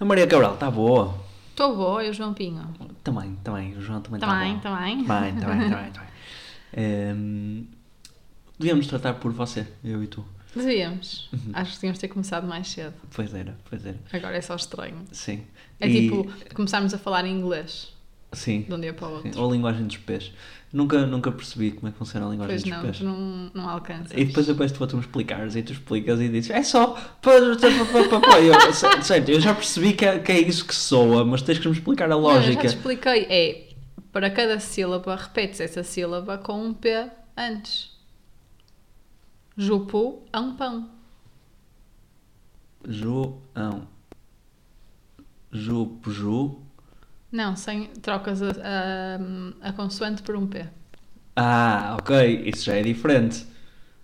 [0.00, 1.14] A Maria Cabral está boa.
[1.50, 2.62] Estou boa, e o João Pinho?
[3.02, 3.76] Também, também.
[3.76, 4.60] O João também está Também, bom.
[4.60, 5.04] também.
[5.04, 5.90] Também, também, também.
[5.92, 6.08] também.
[6.70, 7.64] Ehm,
[8.58, 10.22] devíamos tratar por você, eu e tu.
[10.54, 11.30] Devíamos.
[11.54, 12.92] Acho que devíamos ter começado mais cedo.
[13.14, 13.96] Pois era, pois era.
[14.12, 15.02] Agora é só estranho.
[15.10, 15.44] Sim.
[15.80, 17.94] É E- tipo começarmos a falar em inglês
[18.32, 18.62] Sim.
[18.62, 19.40] de um dia para o outro.
[19.40, 20.32] Ou a linguagem dos pés.
[20.70, 22.98] Nunca, nunca percebi como é que funciona a linguagem Pois dos não, pés.
[22.98, 24.12] tu não, não alcanças.
[24.14, 26.94] E depois eu peço-te para tu me explicares e tu explicas e dizes é só.
[27.24, 31.66] Eu, certo, eu já percebi que é, que é isso que soa, mas tens que
[31.68, 32.60] me explicar a Não, eu já lógica.
[32.60, 33.26] te expliquei.
[33.30, 33.68] É,
[34.12, 37.96] para cada sílaba, repetes essa sílaba com um P antes.
[39.56, 40.90] Jupu é um pão.
[42.86, 43.88] João.
[45.50, 46.62] Ju, ju.
[47.30, 48.48] Não, sem, trocas a,
[49.62, 50.66] a, a consoante por um P.
[51.36, 53.46] Ah, ok, isso já é diferente.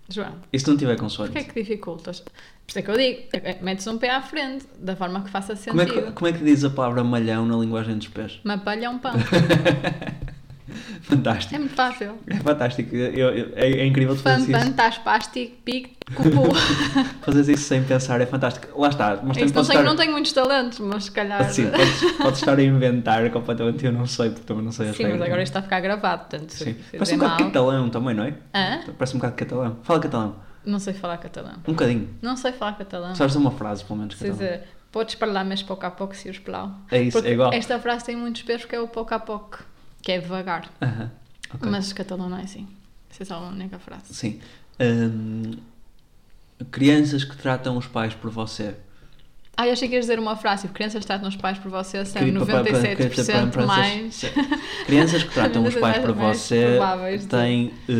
[0.07, 1.33] João, E se não tiver consoante?
[1.33, 2.19] porquê é que dificultas?
[2.19, 2.31] Por
[2.69, 5.29] isso é que eu digo, é- é- metes um P à frente, da forma que
[5.31, 6.05] faça Como é, sentido.
[6.07, 8.39] que, como é que diz a palavra malhão na linguagem dos pés?
[8.45, 9.13] Um pão.
[11.07, 11.55] Fantástico.
[11.55, 12.17] É muito fácil.
[12.27, 12.95] É fantástico.
[12.95, 14.67] Eu- eu- é, é incrível Fan, fazeres isso.
[14.67, 16.53] fantástico, pico, cupu.
[17.21, 18.79] Fazeres isso sem pensar é fantástico.
[18.79, 19.19] Lá está.
[19.23, 19.83] Mas não tenho, estar...
[19.83, 21.47] não tenho muitos talentos, mas se calhar.
[21.51, 23.85] Sim, podes, podes estar a inventar completamente.
[23.85, 25.79] Eu não sei, porque também não sei as Sim, mas agora isto está a ficar
[25.79, 26.75] gravado, portanto, Sim.
[26.91, 28.33] Parece um bocado catalão também, não é?
[28.53, 28.79] Hã?
[28.97, 29.77] Parece um bocado catalão.
[29.83, 30.35] Fala catalão.
[30.65, 31.53] Não sei falar catalão.
[31.67, 32.09] Um bocadinho.
[32.21, 33.13] Não sei falar catalão.
[33.13, 34.33] Sabes uma frase, pelo menos, catalão.
[34.33, 36.71] dizer, podes falar mais pouco a pouco se os plau.
[36.91, 37.53] É isso, Porque é igual.
[37.53, 39.63] Esta frase tem muitos pesos que é o pouco a pouco,
[40.05, 40.69] que é devagar.
[40.81, 41.11] Aham,
[41.53, 41.69] ok.
[41.71, 42.67] Mas catalão não é assim.
[43.09, 44.13] Essa é só a única frase.
[44.13, 44.39] Sim.
[44.79, 45.53] Hum,
[46.71, 48.75] crianças que tratam os pais por você.
[49.57, 52.05] Ah, eu achei que ias dizer uma frase, tipo, crianças tratam os pais por você,
[52.05, 54.21] são Queria- para- para- para- para- 97% para- mais...
[54.85, 56.77] Crianças que tratam os pais por você
[57.29, 57.93] têm eh,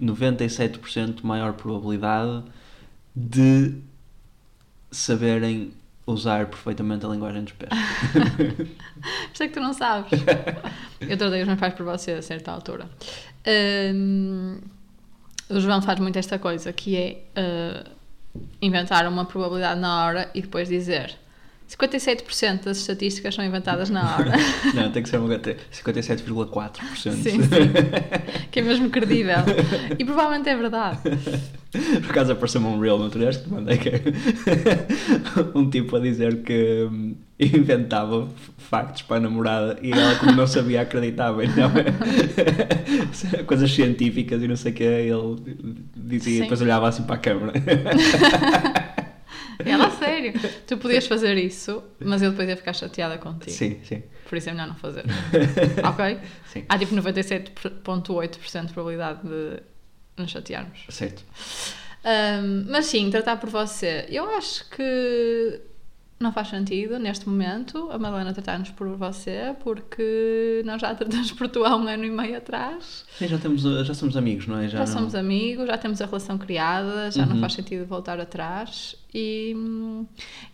[0.00, 2.42] eh, 97% maior probabilidade
[3.16, 3.76] de
[4.90, 5.72] saberem
[6.08, 7.70] usar perfeitamente a linguagem dos pés.
[9.32, 10.10] Isso é que tu não sabes.
[11.00, 12.88] Eu tratei os meus pais por você a certa altura.
[13.94, 14.58] Hum,
[15.50, 17.90] o João faz muito esta coisa, que é uh,
[18.60, 21.14] inventar uma probabilidade na hora e depois dizer
[21.68, 24.32] 57% das estatísticas são inventadas na hora.
[24.74, 26.96] Não, tem que ser uma 57,4%.
[26.96, 27.38] sim, sim.
[28.50, 29.36] Que é mesmo credível.
[29.98, 31.00] E provavelmente é verdade.
[31.70, 33.90] Por acaso apareceu-me um reel no outro dia, acho que te mandei que
[35.54, 40.46] um tipo a dizer que hum, inventava factos para a namorada e ela, como não
[40.46, 41.44] sabia, acreditava.
[41.44, 41.70] Então,
[43.46, 45.36] coisas científicas e não sei o que, ele
[45.94, 46.38] dizia Sim.
[46.38, 47.52] e depois olhava assim para a câmara.
[49.64, 50.32] Ela, sério.
[50.66, 53.50] Tu podias fazer isso, mas eu depois ia ficar chateada contigo.
[53.50, 54.02] Sim, sim.
[54.28, 55.04] Por isso é melhor não fazer.
[55.84, 56.18] ok?
[56.46, 56.64] Sim.
[56.68, 59.62] Há tipo 97,8% de probabilidade de
[60.16, 60.84] nos chatearmos.
[60.88, 61.22] Certo.
[62.04, 64.06] Ahm, mas sim, tratar por você.
[64.08, 65.60] Eu acho que
[66.20, 71.48] não faz sentido neste momento a Madalena tratar-nos por você, porque nós já tratamos por
[71.48, 73.04] tu há um ano e meio atrás.
[73.16, 74.68] Sim, já, temos, já somos amigos, não é?
[74.68, 77.28] Já, não- somos amigos, já temos a relação criada, já Uhum.
[77.30, 78.96] não faz sentido voltar atrás.
[79.12, 79.54] E,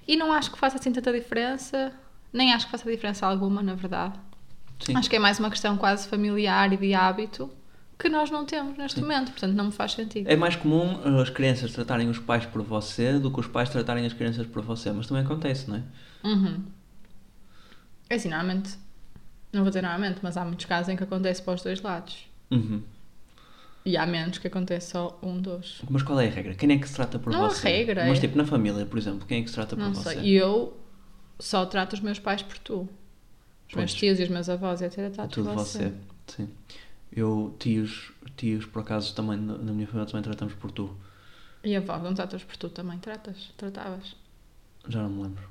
[0.06, 1.92] e não acho que faça assim tanta diferença,
[2.32, 4.18] nem acho que faça diferença alguma, na verdade.
[4.80, 4.96] Sim.
[4.96, 7.50] Acho que é mais uma questão quase familiar e de hábito
[7.98, 9.02] que nós não temos neste Sim.
[9.02, 10.28] momento, portanto não me faz sentido.
[10.28, 13.68] É mais comum uh, as crianças tratarem os pais por você do que os pais
[13.70, 15.82] tratarem as crianças por você, mas também acontece, não é?
[16.24, 16.64] Uhum.
[18.10, 18.76] É assim, normalmente,
[19.52, 22.26] não vou dizer normalmente, mas há muitos casos em que acontece para os dois lados.
[22.50, 22.82] Uhum.
[23.84, 25.82] E há menos que acontece só um dos.
[25.90, 26.54] Mas qual é a regra?
[26.54, 27.68] Quem é que se trata por Não há você?
[27.68, 29.94] regra, Mas é- tipo, na família, por exemplo, quem é que se trata por Não
[29.94, 30.14] você?
[30.14, 30.22] sei.
[30.22, 30.74] E eu
[31.38, 32.88] só trato os meus pais por tu.
[33.68, 33.94] Os meus Pois.
[33.94, 35.12] tios e os meus avós, etc.
[35.12, 35.92] Trato Tudo por você.
[36.26, 36.48] Sim.
[37.12, 40.96] Eu, tios, tios, por acaso, também, na minha família também tratamos por tu.
[41.62, 42.98] E avós, não tratas por tu também?
[42.98, 43.52] Tratas?
[43.56, 44.16] Tratavas?
[44.88, 45.48] Já não me lembro.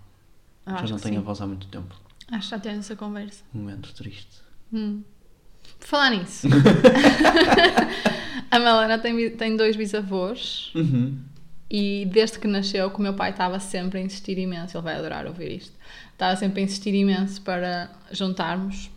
[0.65, 1.19] Ah, já não tenho sim.
[1.21, 1.95] avós há muito tempo.
[2.31, 3.43] Acho que já tens essa conversa.
[3.53, 4.41] Um momento triste.
[4.71, 5.03] Hum.
[5.79, 6.47] Por falar nisso,
[8.55, 11.17] a Melana tem, tem dois bisavós Uhum.
[11.69, 14.95] e desde que nasceu, que o meu pai estava sempre a insistir imenso, ele vai
[14.95, 15.73] adorar ouvir isto,
[16.11, 18.89] estava sempre a insistir imenso para juntarmos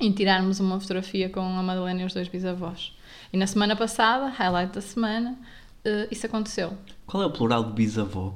[0.00, 2.92] e tirarmos uma fotografia com a Madalena e os dois bisavós.
[3.32, 5.38] E na semana passada, highlight da semana,
[5.84, 6.72] eh, isso aconteceu.
[7.06, 8.32] Qual é o plural de bisavô?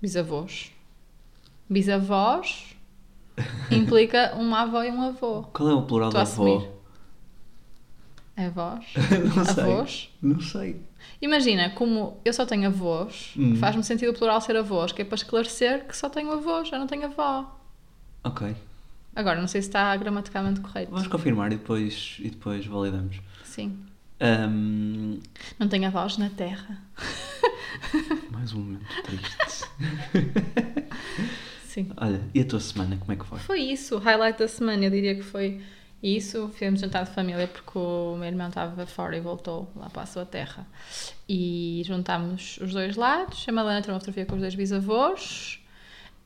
[0.00, 0.72] Bisavós.
[1.68, 2.74] Bisavós
[3.70, 5.42] implica uma avó e um avô.
[5.52, 6.73] Qual é o plural de Estou a avô?
[8.36, 8.84] Avós?
[9.36, 9.62] não sei.
[9.64, 10.10] Avós?
[10.20, 10.80] Não sei.
[11.22, 13.56] Imagina, como eu só tenho avós, Hum.
[13.56, 16.78] faz-me sentido o plural ser avós, que é para esclarecer que só tenho avós, eu
[16.78, 17.58] não tenho avó.
[18.24, 18.54] Ok.
[19.14, 20.90] Agora, não sei se está gramaticalmente correto.
[20.90, 23.20] Vamos confirmar e depois, e depois validamos.
[23.44, 23.78] Sim.
[24.18, 25.18] Ahm,
[25.58, 26.80] Não tenho avós na terra.
[28.32, 29.68] mais um momento triste.
[31.66, 31.90] Sim.
[31.96, 33.38] Olha, e a tua semana, como é que foi?
[33.40, 35.60] Foi isso, o highlight da semana, eu diria que foi
[36.04, 36.48] isso.
[36.48, 40.06] Fizemos jantar de família porque o meu irmão estava fora e voltou lá para a
[40.06, 40.66] sua terra.
[41.28, 43.44] E juntámos os dois lados.
[43.48, 45.60] A Malena tirou uma fotografia com os dois bisavós.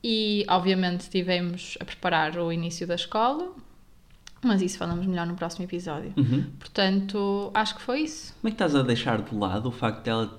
[0.02, 3.52] E, obviamente, estivemos a preparar o início da escola.
[4.42, 6.12] Mas isso falamos melhor no próximo episódio.
[6.16, 6.44] Uhum.
[6.60, 8.32] Portanto, acho que foi isso.
[8.40, 10.36] Como é que estás a deixar de lado o facto dela,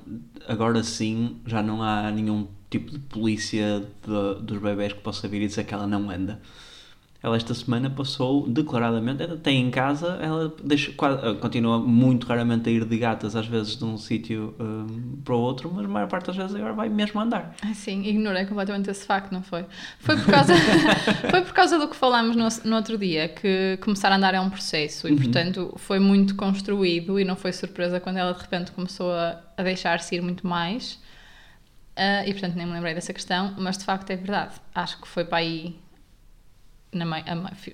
[0.48, 5.42] agora sim, já não há nenhum tipo de polícia de- dos bebés que possa vir
[5.42, 6.40] e dizer que ela não anda?
[7.22, 12.70] Ela esta semana passou declaradamente, ela tem em casa, ela deixa, qua- continua muito raramente
[12.70, 15.88] a ir de gatas, às vezes de um sítio hum, para o outro, mas a
[15.90, 17.54] maior parte das vezes agora vai mesmo andar.
[17.62, 19.66] Ah, Sim, ignorei completamente esse facto, não foi?
[20.00, 20.54] Foi por causa,
[21.30, 24.40] foi por causa do que falámos no, no outro dia, que começar a andar é
[24.40, 28.72] um processo e, portanto, foi muito construído e não foi surpresa quando ela de repente
[28.72, 30.98] começou a, a deixar-se ir muito mais.
[31.98, 34.56] Ah, e, portanto, nem me lembrei dessa questão, mas de facto é verdade.
[34.74, 35.76] Acho que foi para aí,
[36.92, 37.06] na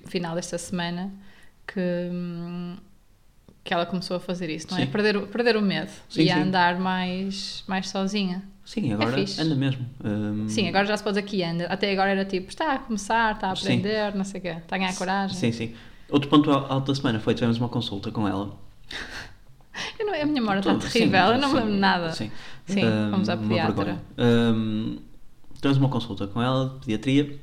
[0.06, 1.10] final desta semana,
[1.66, 1.80] que,
[2.12, 2.76] hum,
[3.64, 4.84] que ela começou a fazer isso, não é?
[4.86, 4.92] Sim.
[4.92, 8.42] Perder, o- perder o medo Sim, e a andar mais, mais sozinha.
[8.64, 9.40] Sim, agora fixe.
[9.40, 9.86] anda mesmo.
[10.04, 11.66] Hum, Sim, agora já se pode dizer que anda.
[11.66, 14.76] Até agora era tipo, está a começar, está a aprender, não sei o quê, está
[14.76, 15.36] a ganhar coragem.
[15.36, 15.74] Sim, sim.
[16.08, 18.56] Outro ponto al- alto da semana foi, tivemos uma consulta com ela.
[20.00, 22.12] Não, a minha memória está terrível, sim, eu não me lembro nada.
[22.12, 22.30] Sim,
[22.64, 24.02] Sim, Hum, fomos à pediatra.
[24.18, 24.98] Hum,
[25.56, 27.38] tivemos uma consulta com ela de pediatria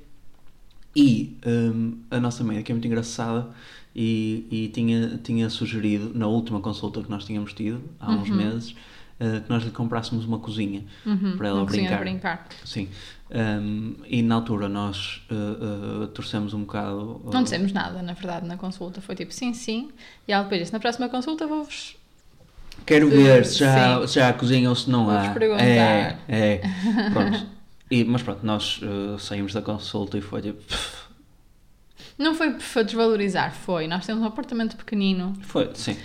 [0.95, 3.47] e hum, a nossa médica é muito engraçada
[3.95, 8.71] e, e tinha, tinha sugerido, na última consulta que nós tínhamos tido, há uns meses,
[8.71, 11.99] uh, que nós lhe comprássemos uma cozinha Uhum, para ela uma brincar.
[11.99, 12.47] brincar.
[12.65, 12.87] Sim.
[13.31, 17.21] Hum, e na altura nós uh, uh, torcemos um bocado.
[17.31, 19.01] Não dissemos nada, na verdade, na consulta.
[19.01, 19.89] Foi tipo, sim, sim.
[20.27, 21.95] E ela depois disse, na próxima consulta vou-vos...
[22.85, 25.33] Quero ver se já, se já há cozinha ou se não Vou-vos há.
[25.33, 25.63] perguntar.
[25.63, 26.61] É, é.
[27.11, 27.45] Pronto.
[27.95, 30.61] E, mas pronto, nós uh, saímos da consulta e foi tipo.
[30.63, 31.03] pff,
[32.17, 33.87] Não foi para desvalorizar, foi.
[33.87, 35.33] Nós temos um apartamento pequenino.
[35.41, 35.97] Foi, sim.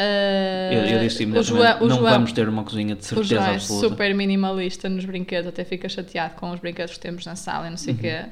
[0.00, 3.04] Ah, Eu, eu disse o imediatamente: o não João- vamos ter uma cozinha de O
[3.04, 3.88] certeza João é absoluta.
[3.88, 7.70] super minimalista nos brinquedos, até fica chateado com os brinquedos que temos na sala e
[7.70, 7.76] não Uhum.
[7.76, 8.24] sei o quê.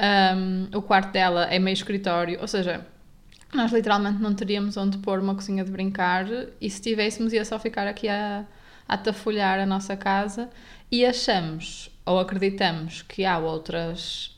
[0.00, 2.86] Um, o quarto dela é meio escritório, ou seja,
[3.54, 6.26] nós literalmente não teríamos onde pôr uma cozinha de brincar
[6.60, 8.44] e se tivéssemos ia só ficar aqui a,
[8.88, 10.48] a tafolhar a nossa casa
[10.90, 14.34] e achamos ou acreditamos que há outras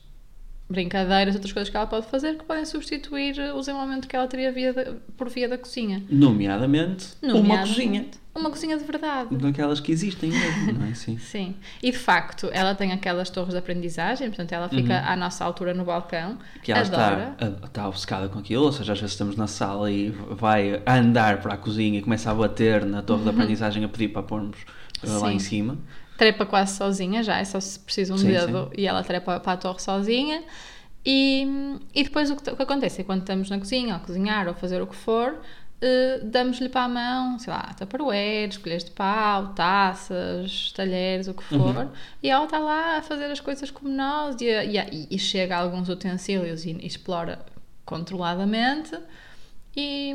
[0.68, 4.52] brincadeiras, outras coisas que ela pode fazer que podem substituir o desenvolvimento que ela teria
[4.52, 6.02] via da- por via da cozinha.
[6.08, 8.06] Nomeadamente, uma Nomeadamente, cozinha.
[8.32, 9.34] Uma cozinha de verdade.
[9.36, 10.94] Daquelas que existem mesmo, não é?
[10.94, 11.18] Sim.
[11.22, 15.08] Sim, e de facto ela tem aquelas torres de aprendizagem, portanto ela fica Uhum.
[15.08, 17.32] à nossa altura no balcão, Que ela adora.
[17.32, 21.40] está, está obcecada com aquilo, ou seja, às vezes estamos na sala e vai andar
[21.42, 24.58] para a cozinha e começa a bater na torre de aprendizagem a pedir para pormos
[25.02, 25.20] uh, lá Uhum.
[25.30, 25.34] Sim.
[25.34, 25.78] em cima.
[26.16, 29.52] trepa quase sozinha já, é só se precisa um Sim, dedo e ela trepa para
[29.54, 30.44] a torre sozinha.
[31.04, 31.48] E,
[31.94, 34.54] e depois o que, o que acontece é quando estamos na cozinha, a cozinhar ou
[34.54, 35.40] fazer o que for,
[35.80, 41.42] eh, damos-lhe para a mão, sei lá, tupperwares, colheres de pau, taças, talheres, o que
[41.44, 41.90] for, Uhum.
[42.22, 45.60] e ela está lá a fazer as coisas como nós e, e e chega a
[45.60, 47.44] alguns utensílios e, e explora
[47.84, 48.96] controladamente.
[49.76, 50.14] E,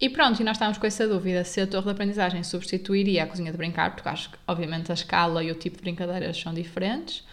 [0.00, 3.26] e pronto, e nós estávamos com essa dúvida se a torre de aprendizagem substituiria a
[3.26, 6.52] cozinha de brincar, porque acho que, obviamente, a escala e o tipo de brincadeiras são
[6.52, 7.24] diferentes,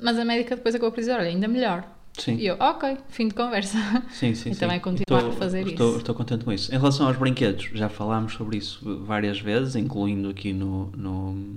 [0.00, 1.84] mas a médica depois acabou por dizer: olha, ainda melhor.
[2.18, 2.36] Sim.
[2.36, 3.78] E eu, ok, fim de conversa.
[4.10, 4.60] Sim, sim, E sim.
[4.60, 5.98] também continuar Estou- a fazer estou, isso.
[5.98, 6.74] Estou contente com isso.
[6.74, 10.86] Em relação aos brinquedos, já falámos sobre isso várias vezes, incluindo aqui no.
[10.96, 11.56] no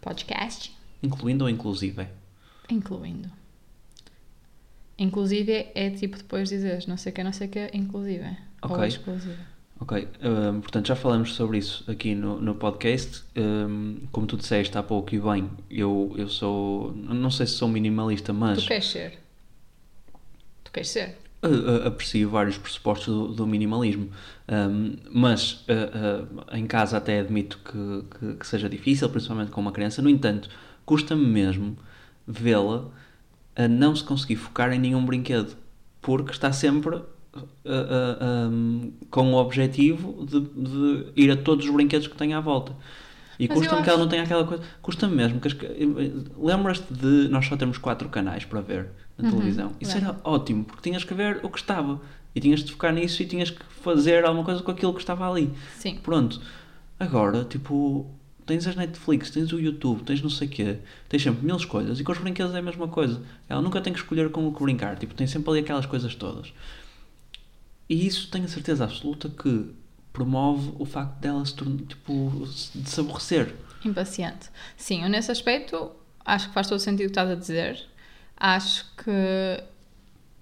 [0.00, 0.72] Podcast,
[1.02, 2.06] incluindo ou inclusive?
[2.70, 3.28] incluindo.
[4.98, 8.36] Inclusive é tipo depois dizeres não sei o que, não sei o que, inclusive.
[8.62, 8.86] Ou Ok.
[8.86, 9.36] exclusive.
[9.80, 13.22] Ok, hum, portanto já falamos sobre isso aqui no, no podcast.
[13.34, 16.92] Hum, como tu disseste há pouco e bem, eu, eu sou.
[16.92, 19.18] Não sei se sou minimalista, mas Tu queres ser?
[20.70, 21.16] Tu queres ser?
[21.42, 24.10] a- aprecio vários pressupostos do, do minimalismo.
[24.48, 29.72] Hum, mas a- em casa até admito que, que, que seja difícil, principalmente com uma
[29.72, 30.02] criança.
[30.02, 30.48] No entanto,
[30.84, 31.76] custa-me mesmo
[32.26, 32.84] vê-la
[33.56, 35.56] a não se conseguir focar em nenhum brinquedo,
[36.00, 37.02] porque está sempre uh,
[37.34, 42.40] uh, um, com o objetivo de, de ir a todos os brinquedos que tem à
[42.40, 42.74] volta.
[43.38, 44.62] E custa-me que ela acho- não tenha aquela coisa.
[44.82, 45.40] Custa-me mesmo.
[45.40, 45.56] Que as...
[46.38, 48.90] Lembras-te de nós só termos quatro canais para ver
[49.22, 49.72] na Uhum, televisão?
[49.80, 52.00] Isso era ótimo, porque tinhas que ver o que estava.
[52.34, 55.28] E tinhas de focar nisso e tinhas que fazer alguma coisa com aquilo que estava
[55.28, 55.52] ali.
[55.78, 55.96] Sim.
[56.02, 56.40] Pronto.
[56.98, 58.06] Agora, tipo,
[58.46, 61.98] tens as Netflix, tens o YouTube, tens não sei o quê, tens sempre mil escolhas
[61.98, 63.20] e com os brinquedos é a mesma coisa.
[63.48, 66.14] Ela nunca tem que escolher com o que brincar, tipo, tem sempre ali aquelas coisas
[66.14, 66.52] todas.
[67.88, 69.70] E isso tenho a certeza absoluta que
[70.12, 73.54] promove o facto dela se tornar, tipo, de se aborrecer.
[73.84, 74.50] Impaciente.
[74.76, 75.90] Sim, eu nesse aspecto
[76.24, 77.86] acho que faz todo sentido o que estás a dizer.
[78.40, 79.62] Acho que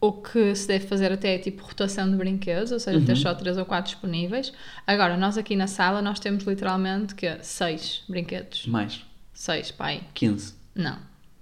[0.00, 3.34] o que se deve fazer até é tipo rotação de brinquedos, ou seja, ter só
[3.34, 4.52] 3 ou 4 disponíveis.
[4.86, 8.66] Agora, nós aqui na sala, nós temos literalmente que 6 brinquedos.
[8.66, 9.00] Mais.
[9.34, 10.02] 6, pai.
[10.14, 10.54] 15.
[10.74, 10.96] Não.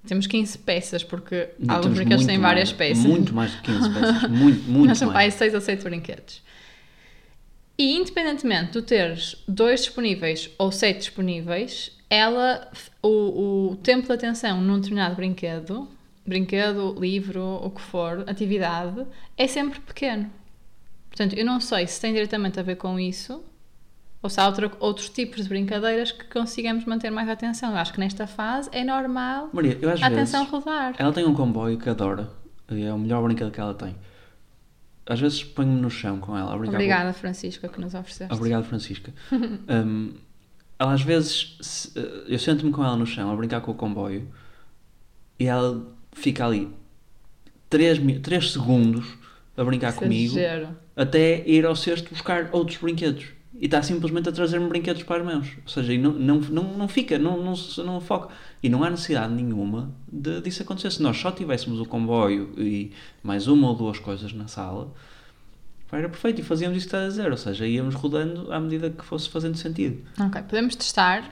[0.06, 3.04] Temos 15 peças, porque Não, alguns temos brinquedos têm mais- várias peças.
[3.04, 4.22] Muito mais de 15 peças.
[4.30, 5.34] Muito, muito Nós temos pai mais.
[5.34, 6.42] 6 ou 7 brinquedos.
[7.78, 12.70] E independentemente de teres dois disponíveis ou sete disponíveis, ela,
[13.02, 15.86] o, o tempo de atenção num determinado brinquedo,
[16.26, 19.06] brinquedo, livro, o que for, atividade,
[19.36, 20.30] é sempre pequeno.
[21.08, 23.42] Portanto, eu não sei se tem diretamente a ver com isso
[24.22, 27.70] ou se há outra- outros tipos de brincadeiras que consigamos manter mais atenção.
[27.72, 30.94] Eu acho que nesta fase é normal Maria, eu a atenção rodar.
[30.98, 32.28] Ela tem um comboio que adora.
[32.70, 33.94] E é o melhor brinquedo que ela tem.
[35.08, 36.52] Às vezes ponho-me no chão com ela.
[36.52, 38.34] a brincar com- Obrigada, Francisca, que nos ofereceste.
[38.34, 39.12] Obrigado, Francisca.
[39.32, 40.14] Um,
[40.78, 41.92] ela às vezes, se-
[42.26, 44.28] eu sento-me com ela no chão a brincar com o comboio
[45.38, 45.86] e ela
[46.16, 46.68] fica ali
[47.70, 49.06] 3, segundos
[49.56, 50.68] a brincar Isso é comigo exagero.
[50.94, 53.26] até ir ao cesto buscar outros brinquedos.
[53.58, 55.48] E está simplesmente a trazer-me brinquedos para as mãos.
[55.62, 57.54] Ou seja, não, não, não, não fica, não, não,
[57.84, 58.28] não foca.
[58.62, 60.90] E não há necessidade nenhuma de, disso acontecer.
[60.90, 62.92] Se nós só tivéssemos o comboio e
[63.22, 64.92] mais uma ou duas coisas na sala,
[65.90, 66.42] era perfeito.
[66.42, 67.30] E fazíamos isso que está a dizer.
[67.30, 70.02] Ou seja, íamos rodando à medida que fosse fazendo sentido.
[70.20, 71.24] Ok, podemos testar,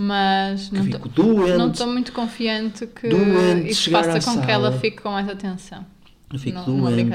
[0.00, 1.58] mas Que não fico tô- doente.
[1.58, 4.80] não estou muito confiante que Doente isso faça com que ela sala.
[4.80, 5.84] fique com mais atenção.
[6.32, 7.10] Eu fico Não- doente.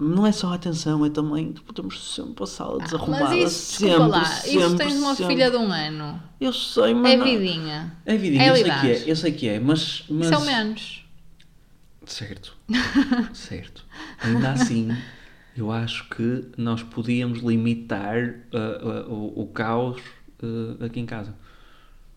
[0.00, 1.52] Não é só a atenção, é também.
[1.74, 3.24] Temos sempre a sala desarrumada.
[3.26, 5.34] Ah, mas isso, sempre, desculpa lá, sempre, isso tens uma sempre.
[5.34, 6.22] filha de um ano.
[6.40, 7.12] Eu sei, mas.
[7.12, 7.92] É não- vidinha.
[8.06, 9.10] É vidinha, É eu sei que é.
[9.10, 10.04] Eu sei que é, mas.
[10.08, 10.26] mas...
[10.26, 11.04] Isso é o menos.
[12.06, 12.56] Certo.
[13.34, 13.84] certo.
[14.22, 14.88] Ainda assim,
[15.56, 18.16] eu acho que nós podíamos limitar
[18.52, 20.00] uh, uh, o, o caos
[20.42, 21.34] uh, aqui em casa.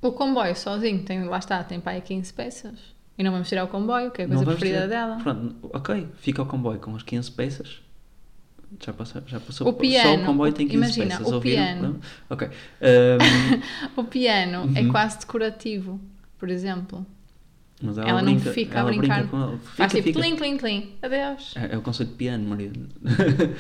[0.08, 2.74] O comboio sozinho tem, lá está, tem pai 15 peças.
[3.18, 5.18] E não vamos tirar o comboio, que é a coisa preferida ter- dela.
[5.24, 7.82] Pronto, ok, fica o comboio com as 15 peças.
[8.84, 11.32] Já passou, já passou O só piano, o comboio tem 15 imagina, peças.
[11.32, 11.64] o ouviram?
[11.64, 12.00] piano.
[12.30, 12.48] Ok.
[12.48, 14.92] Um, O piano é Uhum.
[14.92, 16.00] quase decorativo,
[16.38, 17.06] por exemplo.
[17.82, 19.20] Mas ela, Ela não brinca, fica a ela brincar.
[19.20, 19.58] Brinca com ele.
[19.58, 20.20] Faz Fica, tipo fica.
[20.22, 20.92] tlim, tlim, tlim.
[21.02, 21.54] Adeus.
[21.56, 22.72] É, é o conceito de piano, Maria.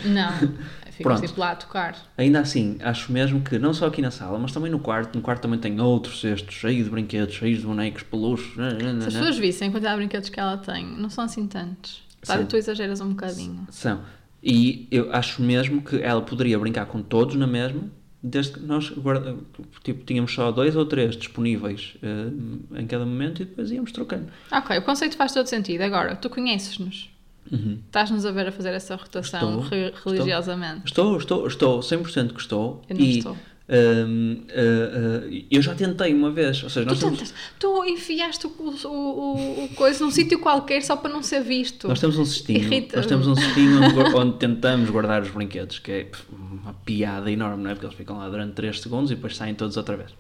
[0.06, 0.32] Não,
[0.92, 1.22] fica Pronto.
[1.28, 1.96] tipo lá a tocar.
[2.18, 5.16] Ainda assim, acho mesmo que não só aqui na sala, mas também no quarto.
[5.16, 8.54] No quarto também tem outro cesto cheio de brinquedos, cheios de bonecos, peluches.
[8.54, 12.04] Se as pessoas vissem a quantidade de brinquedos que ela tem, não são assim tantos.
[12.24, 12.48] Sabe, Sim.
[12.48, 13.68] tu exageras um bocadinho.
[13.70, 14.02] São.
[14.42, 17.84] E eu acho mesmo que ela poderia brincar com todos na mesma,
[18.26, 19.36] desde que nós guarda,
[19.84, 24.28] tipo, tínhamos só dois ou três disponíveis eh, em cada momento e depois íamos trocando.
[24.52, 25.82] Ok, o conceito faz todo sentido.
[25.82, 27.10] Agora, tu conheces-nos.
[27.52, 27.80] Uhum.
[27.86, 29.92] Estás-nos a ver a fazer essa rotação estou.
[30.04, 30.86] religiosamente.
[30.86, 32.82] Estou, estou, estou, 100% que estou.
[32.90, 33.38] Eu não e, estou.
[33.70, 37.84] Hum, eh, eh, eu já tentei uma vez, ou seja, Tu, nós temos, tentas, tu
[37.86, 41.88] enfiaste o, o, o, coisa num sítio qualquer só para não ser visto.
[41.88, 42.98] nós temos um cestinho, Irrita-me.
[42.98, 47.64] nós temos um cestinho onde, onde tentamos guardar os brinquedos, que é uma piada enorme,
[47.64, 47.74] não é?
[47.74, 50.12] Porque eles ficam lá durante 3 segundos e depois saem todos outra vez.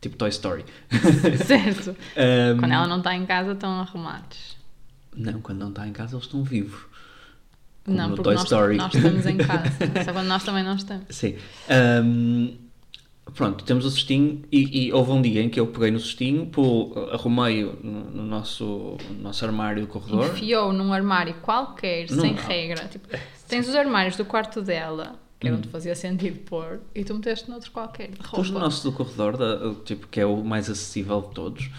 [0.00, 0.64] Tipo Toy Story.
[1.46, 1.90] Certo.
[1.90, 4.56] Hum, Quando ela não está em casa, estão arrumados.
[5.16, 6.80] Não, quando não está em casa eles estão vivos.
[7.84, 8.76] Como não, porque Toy nós, Story.
[8.76, 9.70] nós estamos em casa.
[10.04, 11.04] Só quando nós também não estamos.
[11.10, 11.36] Sim.
[12.04, 12.54] Hum,
[13.34, 16.46] pronto, temos o cestinho e, e houve um dia em que eu peguei no cestinho,
[16.46, 20.26] pô, arrumei-o no, no nosso, no nosso armário do corredor.
[20.26, 22.42] Enfiou num armário qualquer, Não, sem não.
[22.42, 22.84] regra.
[22.88, 23.08] Tipo,
[23.48, 25.48] tens os armários do quarto dela, que Hum.
[25.48, 28.10] era onde fazia sentido pôr, e tu meteste noutro qualquer.
[28.30, 31.70] Pus no nosso do corredor, da- tipo, que é o mais acessível de todos.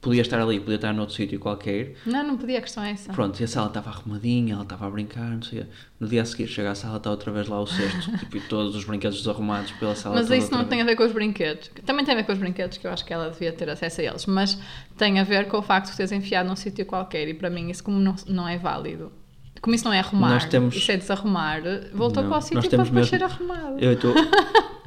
[0.00, 1.94] Podia estar ali, podia estar noutro sítio qualquer.
[2.06, 3.12] Não, não podia, a questão é essa.
[3.12, 5.66] Pronto, e a sala estava arrumadinha, ela estava a brincar, não sei.
[5.98, 8.40] No dia a seguir, chega à sala, está outra vez lá o cesto, tipo, e
[8.40, 11.70] todos os brinquedos desarrumados pela sala Mas isso não tem a ver com os brinquedos.
[11.84, 14.00] Também tem a ver com os brinquedos, que eu acho que ela devia ter acesso
[14.00, 14.24] a eles.
[14.24, 14.58] Mas
[14.96, 17.28] tem a ver com o facto de teres enfiado num sítio qualquer.
[17.28, 19.12] E para mim, isso como não, não é válido.
[19.60, 21.60] Como isso não é arrumar, temos- isso é desarrumar,
[21.92, 23.78] voltou Não, para o sítio para depois mesmo- ser arrumado.
[23.78, 24.14] Eu estou...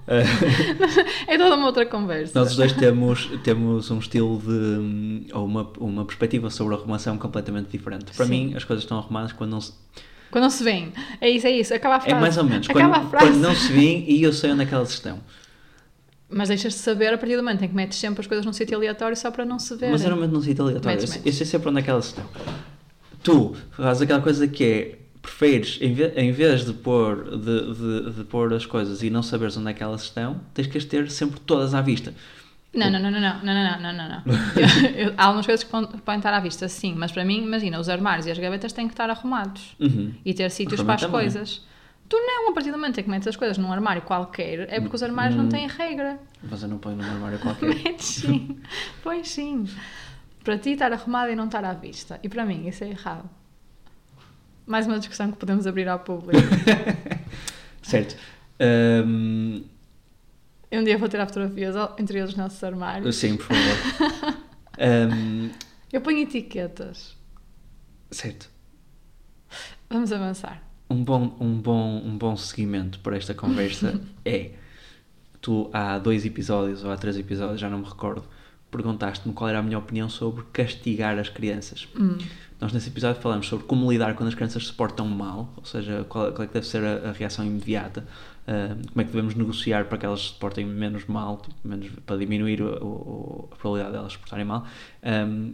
[1.27, 2.37] É toda uma outra conversa.
[2.37, 5.33] Nós os dois temos, temos um estilo de.
[5.33, 8.05] ou uma, uma perspectiva sobre a arrumação completamente diferente.
[8.15, 8.31] Para Sim.
[8.47, 9.73] mim, as coisas estão arrumadas quando não se.
[10.29, 10.91] Quando não se vêem.
[11.21, 11.73] É isso, é isso.
[11.73, 12.15] Acaba a frase.
[12.15, 12.69] É mais ou menos.
[12.69, 13.25] Acaba Quando, a frase.
[13.27, 15.19] quando não se vêem e eu sei onde é que elas estão.
[16.29, 18.51] Mas deixas de saber a partir do momento em que metes sempre as coisas num
[18.53, 19.91] sítio aleatório só para não se ver.
[19.91, 20.97] Mas eu não meto num sítio aleatório.
[20.97, 21.25] Metes, Eu, metes.
[21.27, 22.25] eu sei sempre onde é que elas estão.
[23.21, 24.99] Tu fazes aquela coisa que é.
[25.23, 29.23] Preferes, em vez, em vez de, pôr, de, de, de pôr as coisas e não
[29.23, 32.13] saberes onde é que elas estão, tens que as ter sempre todas à vista.
[32.73, 34.21] Não, não, não, não, não, não, não, não, não, não.
[34.93, 37.79] Eu- eu- há algumas coisas que podem estar à vista, sim, mas para mim, imagina,
[37.79, 40.13] os armários e as gavetas têm que estar arrumados Uhum.
[40.25, 41.19] e ter sítios Para as também.
[41.21, 41.65] coisas.
[42.09, 44.79] Tu não, a partir do momento em que metes as coisas num armário qualquer, é
[44.81, 45.43] porque os armários Hum.
[45.43, 46.19] não têm regra.
[46.43, 47.73] Mas eu não ponho num armário qualquer.
[47.75, 48.57] Metes sim.
[49.01, 49.65] Pois sim.
[50.43, 52.19] Para ti, estar arrumado e não estar à vista.
[52.21, 53.29] E para mim, isso é errado.
[54.65, 56.41] Mais uma discussão que podemos abrir ao público.
[57.81, 58.15] Certo.
[60.71, 63.15] Eu um dia vou tirar fotografias interior dos nossos armários.
[63.15, 64.37] sim, por favor.
[64.79, 65.49] Ahm,
[65.91, 67.15] Eu ponho etiquetas.
[68.09, 68.49] certo.
[69.89, 70.63] Vamos avançar.
[70.89, 74.51] Um bom, um, bom, um bom seguimento para esta conversa é
[75.39, 78.23] tu há dois episódios ou há três episódios, já não me recordo,
[78.71, 81.87] perguntaste-me qual era a minha opinião sobre castigar as crianças.
[81.95, 82.17] Hum.
[82.63, 86.05] Nós nesse episódio falamos sobre como lidar quando as crianças se portam mal, ou seja,
[86.07, 88.07] qual, qual é que deve ser a, a reação imediata,
[88.47, 91.89] ah, como é que devemos negociar para que elas se portem menos mal, tipo, menos,
[92.05, 94.65] para diminuir o- o- a probabilidade delas se portarem mal.
[95.03, 95.51] Ahm,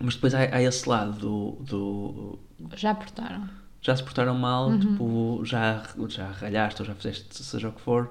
[0.00, 2.38] mas depois há, há esse lado do, do
[2.76, 3.48] Já portaram.
[3.80, 8.10] já se portaram mal, tipo, já, já ralhaste ou já fizeste seja o que for,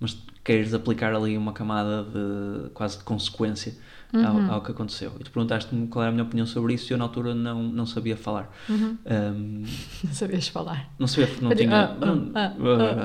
[0.00, 3.74] mas queres aplicar ali uma camada de quase de consequência
[4.12, 5.12] ao, ao que aconteceu.
[5.20, 7.62] E tu perguntaste-me qual era a minha opinião sobre isso e eu na altura não,
[7.62, 8.50] não sabia falar.
[8.68, 9.64] Um,
[10.04, 10.90] Não sabias falar.
[10.98, 11.84] não sabia, não tinha.
[11.84, 12.54] ah, não, ah,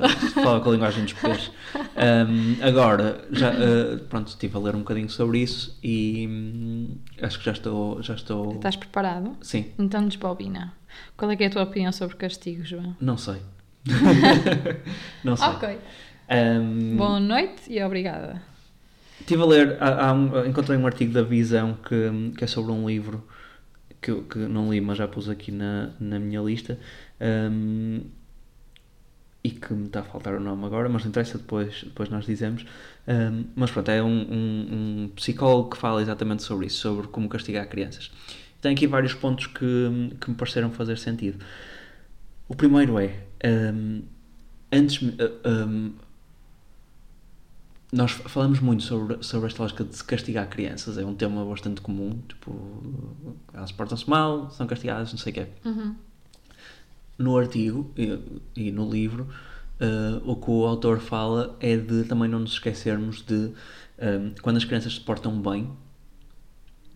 [0.03, 1.51] ah, falava com a linguagem dos pés.
[1.75, 7.39] Um, agora, já, ah, pronto, estive a ler um bocadinho sobre isso e hum, acho
[7.39, 8.01] que já estou.
[8.01, 8.53] Já estou...
[8.55, 9.35] Estás preparado?
[9.41, 10.73] Sim, Então desbobina.
[11.17, 12.95] Qual é que é a tua opinião sobre castigo, João?
[13.01, 13.41] não sei.
[15.23, 15.47] não sei.
[15.47, 15.77] Ok.
[16.29, 18.41] Um, Boa noite e obrigada.
[19.25, 22.71] Estive a ler, há, há um- encontrei um artigo da Visão que, que é sobre
[22.71, 23.23] um livro
[24.01, 26.79] que, que não li, mas já pus aqui na, na minha lista
[27.21, 28.01] um,
[29.43, 32.25] e que me está a faltar o nome agora, mas não interessa, depois, depois nós
[32.25, 32.65] dizemos.
[33.07, 37.29] Um, mas pronto, é um, um- um psicólogo que fala exatamente sobre isso, sobre como
[37.29, 38.11] castigar crianças.
[38.61, 41.43] Tem aqui vários pontos que, que me pareceram fazer sentido.
[42.47, 43.15] O primeiro é,
[43.45, 44.01] um,
[44.71, 45.13] antes, uh,
[45.45, 45.93] um,
[47.95, 51.79] nós falamos muito sobre, sobre esta lógica de se castigar crianças, é um tema bastante
[51.81, 52.83] comum, tipo,
[53.53, 55.47] elas portam-se mal, são castigadas, não sei o quê.
[55.63, 55.95] Uhum.
[57.17, 58.19] No artigo e,
[58.55, 59.27] e no livro,
[59.79, 63.51] eh, o que o autor fala é de também não nos esquecermos de
[63.97, 65.69] eh, quando as crianças se portam bem,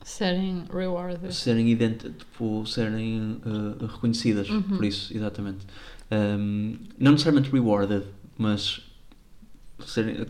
[0.03, 1.33] Serem rewarded.
[1.33, 5.65] serem, ident tipo, serem eh, reconhecidas por isso, exatamente.
[6.12, 8.03] Um, não necessariamente rewarded,
[8.38, 8.81] mas
[9.85, 10.25] serem-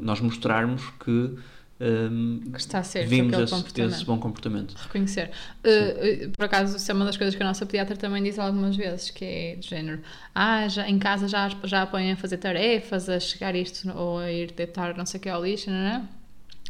[0.00, 1.36] nós mostrarmos que
[1.82, 3.92] um, está a ser vimos esse, comportamento.
[3.92, 4.74] esse bom comportamento.
[4.74, 5.30] Reconhecer.
[5.64, 8.38] Uh, uh, por acaso, isso é uma das coisas que a nossa pediatra também diz
[8.38, 10.00] algumas vezes, que é do género,
[10.32, 14.20] ah, já, em casa já, já a põem a fazer tarefas, a chegar isto ou
[14.20, 16.02] a ir deitar não sei o que ao lixo, não é?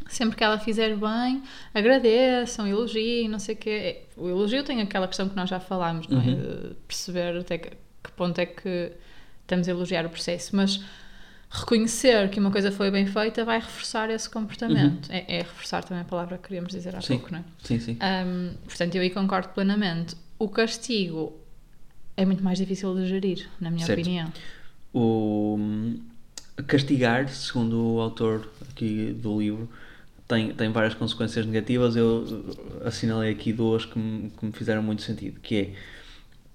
[0.08, 1.42] Sempre que ela fizer bem,
[1.74, 4.02] agradeçam, elogiem, não sei o quê.
[4.16, 6.24] O elogio tem aquela questão que nós já falámos, não é?
[6.24, 6.74] Uhum.
[6.88, 8.92] Perceber até que, que ponto é que
[9.42, 10.82] estamos a elogiar o processo, mas
[11.52, 15.10] reconhecer que uma coisa foi bem feita vai reforçar esse comportamento.
[15.10, 17.18] É, é reforçar também a palavra que queríamos dizer há Sim.
[17.18, 17.44] pouco, não é?
[17.62, 17.98] Sim, sim.
[18.02, 20.16] Um, portanto, eu aí concordo plenamente.
[20.38, 21.38] O castigo
[22.16, 24.00] é muito mais difícil de gerir, na minha Certo.
[24.00, 24.32] opinião.
[24.94, 25.58] O
[26.66, 29.68] castigar, segundo o autor aqui do livro,
[30.26, 31.96] tem, tem várias consequências negativas.
[31.96, 32.24] Eu
[32.84, 35.74] assinalei aqui duas que me, que me fizeram muito sentido, que é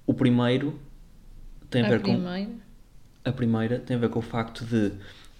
[0.05, 0.79] o primeiro
[1.69, 2.51] tem a, a ver com primeira,
[3.27, 4.91] a primeira tem a ver com o facto de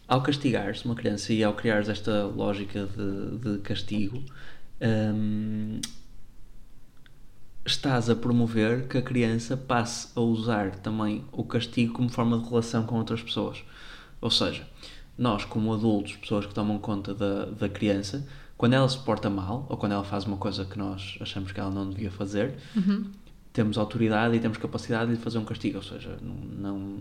[0.08, 4.24] ao castigares uma criança e ao criares esta lógica de, de castigo
[4.82, 5.80] hum,
[7.68, 12.48] estás a promover que a criança passe a usar também o castigo como forma de
[12.48, 13.62] relação com outras pessoas.
[14.22, 14.66] Ou seja,
[15.18, 18.26] nós, como adultos, pessoas que tomam conta da, da criança,
[18.58, 21.60] quando ela se porta mal ou quando ela faz uma coisa que nós achamos que
[21.60, 22.56] ela não devia fazer,
[23.58, 25.78] temos autoridade e temos capacidade de fazer um castigo.
[25.78, 27.00] Ou seja, não, não,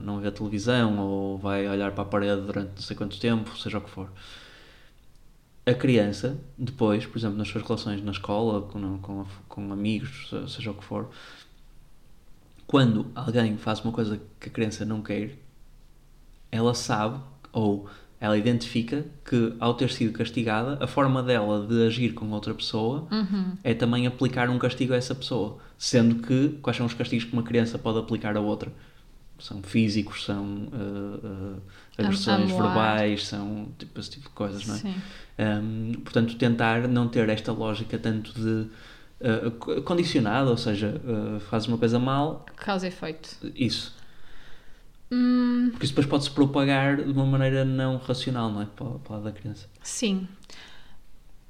[0.00, 3.78] não vê televisão ou vai olhar para a parede durante não sei quanto tempo, seja
[3.78, 4.08] o que for
[5.66, 10.48] a criança, depois, por exemplo, nas suas relações na escola, com, com, com amigos, se-
[10.56, 11.10] seja o que for,
[12.66, 15.36] quando alguém faz uma coisa que a criança não quer,
[16.50, 17.20] ela sabe
[17.52, 17.88] ou
[18.20, 23.06] ela identifica que, ao ter sido castigada, a forma dela de agir com outra pessoa
[23.62, 25.58] é também aplicar um castigo a essa pessoa.
[25.76, 28.72] Sendo que, quais são os castigos que uma criança pode aplicar a outra?
[29.38, 31.58] São físicos, são eh,
[31.98, 32.62] eh, agressões amoar.
[32.68, 34.78] verbais, são tipo, esse tipo de coisas, não é?
[34.78, 34.94] Sim.
[35.38, 38.66] Um, portanto, tentar não ter esta lógica tanto de
[39.20, 43.36] uh, co- condicionada, ou seja, uh, fazes uma coisa mal, Causa e efeito.
[43.54, 43.94] isso.
[45.10, 48.66] Hum, Porque isso depois pode-se propagar de uma maneira não racional, não é?
[48.66, 49.68] Para, para lado da criança.
[49.82, 50.26] sim.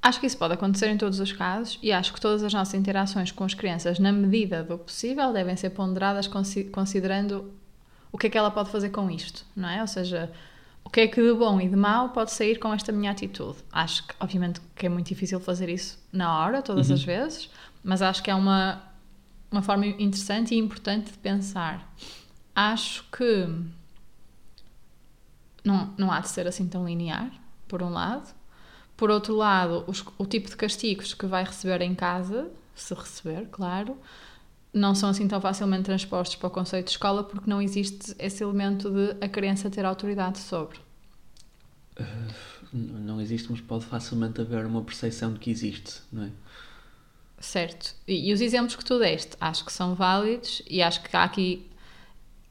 [0.01, 2.73] Acho que isso pode acontecer em todos os casos e acho que todas as nossas
[2.75, 7.51] interações com as crianças, na medida do possível, devem ser ponderadas consi- considerando
[8.11, 9.81] o que é que ela pode fazer com isto, não é?
[9.81, 10.31] Ou seja,
[10.85, 13.57] o que é que de bom e de mau pode sair com esta minha atitude?
[13.71, 16.93] Acho que, obviamente, que é muito difícil fazer isso na hora, todas Uhum.
[16.95, 17.49] as vezes,
[17.83, 18.81] mas acho que é uma,
[19.51, 21.93] uma forma interessante e importante de pensar.
[22.57, 23.47] Acho que
[25.63, 27.31] não, não há de ser assim tão linear,
[27.67, 28.33] por um lado.
[28.97, 33.47] Por outro lado, os- o tipo de castigos que vai receber em casa, se receber,
[33.51, 33.97] claro,
[34.73, 38.43] não são assim tão facilmente transpostos para o conceito de escola porque não existe esse
[38.43, 40.79] elemento de a criança ter autoridade sobre.
[42.73, 46.31] N- Não existe, mas pode facilmente haver uma percepção de que existe, não é?
[47.39, 47.93] Certo.
[48.07, 51.23] E, e os exemplos que tu deste, acho que são válidos e acho que há
[51.23, 51.67] aqui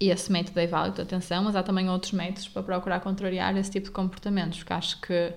[0.01, 3.87] esse método é válido, atenção, mas há também outros métodos para procurar contrariar esse tipo
[3.87, 5.33] de comportamentos, porque acho que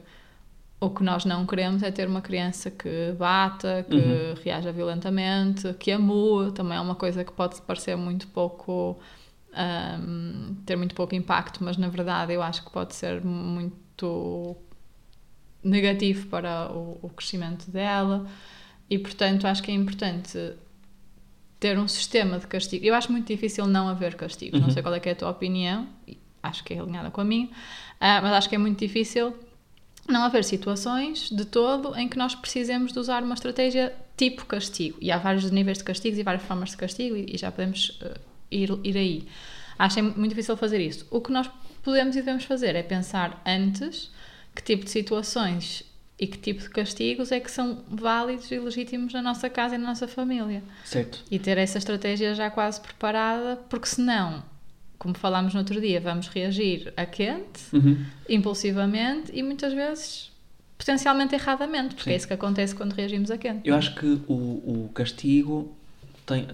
[0.82, 4.36] o que nós não queremos é ter uma criança que bata, que Uhum.
[4.44, 9.00] reaja violentamente, que amue, também é uma coisa que pode parecer muito pouco
[9.54, 14.58] ahm, ter muito pouco impacto, mas na verdade eu acho que pode ser muito
[15.64, 18.26] negativo para o, o crescimento dela
[18.90, 20.54] e portanto acho que é importante
[21.60, 22.86] ter um sistema de castigo.
[22.86, 24.74] Eu acho muito difícil não haver castigos, não Uhum.
[24.74, 25.88] sei qual é que é a tua opinião,
[26.42, 27.50] acho que é alinhada com a minha,
[28.00, 29.36] ah, mas acho que é muito difícil
[30.08, 34.98] não haver situações de todo em que nós precisemos de usar uma estratégia tipo castigo.
[35.02, 38.00] E há vários níveis de castigos e várias formas de castigo e, e já podemos
[38.02, 38.14] eh,
[38.50, 39.28] ir, ir aí.
[39.78, 41.06] Acho é muito difícil fazer isso.
[41.12, 41.50] O que nós
[41.84, 44.10] podemos e devemos fazer é pensar antes
[44.56, 45.84] que tipo de situações
[46.20, 49.78] e que tipo de castigos é que são válidos e legítimos na nossa casa e
[49.78, 50.62] na nossa família.
[50.84, 51.24] Certo.
[51.32, 54.44] E ter essa estratégia já quase preparada, porque senão,
[54.98, 58.04] como falámos no outro dia, vamos reagir a quente Uhum.
[58.28, 60.30] impulsivamente e muitas vezes
[60.78, 62.14] potencialmente erradamente, porque Sim.
[62.14, 63.68] é isso que acontece quando reagimos a quente.
[63.68, 65.76] Eu acho que o, o castigo
[66.26, 66.48] tem,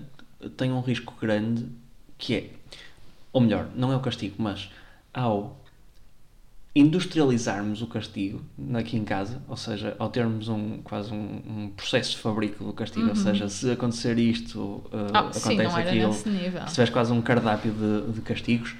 [0.57, 1.65] tem um risco grande
[2.17, 2.49] que é,
[3.33, 4.69] ou melhor, não é o castigo, mas
[5.13, 5.59] ao
[6.75, 12.11] industrializarmos o castigo aqui em casa, ou seja, ao termos um, quase um, um processo
[12.11, 16.23] de fabrico do castigo, ou seja, se acontecer isto, uh, Ah, acontece sim, aquilo, se
[16.23, 18.75] tiveres quase um cardápio de, de castigos,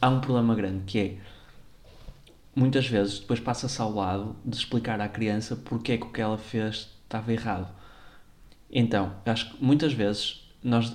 [0.00, 1.16] há um problema grande que é
[2.54, 6.20] muitas vezes depois passa-se ao lado de explicar à criança porque é que o que
[6.20, 7.68] ela fez estava errado.
[8.70, 10.92] Então, acho que muitas vezes nós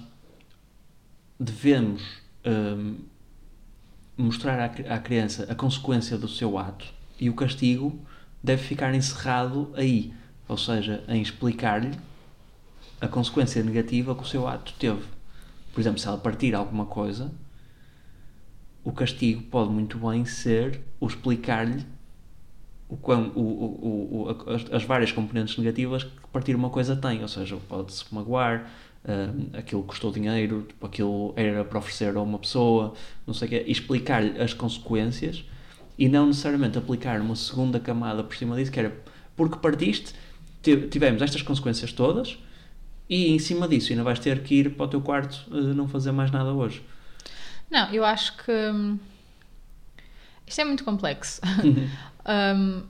[1.39, 2.04] devemos
[2.46, 2.98] hum,
[4.17, 6.86] mostrar à, à criança a consequência do seu ato
[7.19, 7.99] e o castigo
[8.41, 10.13] deve ficar encerrado aí,
[10.47, 11.91] ou seja, em explicar-lhe
[12.99, 15.04] a consequência negativa que o seu ato teve.
[15.73, 17.32] Por exemplo, se ela partir alguma coisa,
[18.84, 21.86] o castigo pode muito bem ser o explicar-lhe
[22.89, 24.38] o o, o,
[24.71, 28.69] as várias componentes negativas que partir uma coisa tem, ou seja, pode-se magoar,
[29.08, 32.94] hum, aquilo custou dinheiro, tipo, aquilo era para oferecer a uma pessoa,
[33.28, 35.44] não sei o quê, e explicar-lhe as consequências
[35.98, 38.96] e não necessariamente aplicar uma segunda camada por cima disso, que era
[39.36, 40.13] porque partiste,
[40.62, 42.38] ti- tivemos estas consequências todas
[43.10, 45.88] e em cima disso ainda vais ter que ir para o teu quarto eh, não
[45.88, 46.82] fazer mais nada hoje.
[47.70, 48.98] Não, eu acho que hum,
[50.48, 51.42] isto é muito complexo.
[52.26, 52.84] Hum,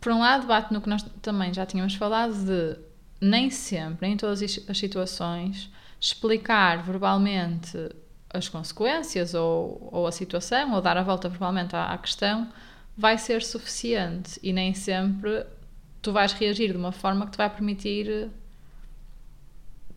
[0.00, 2.76] por um lado, bate no que nós também já tínhamos falado de
[3.24, 7.78] nem sempre, em todas as situações, explicar verbalmente
[8.28, 12.48] as consequências ou, ou a situação, ou dar a volta verbalmente à, à questão,
[12.96, 14.38] vai ser suficiente.
[14.42, 15.46] E nem sempre
[16.02, 18.28] tu vais reagir de uma forma que te vai permitir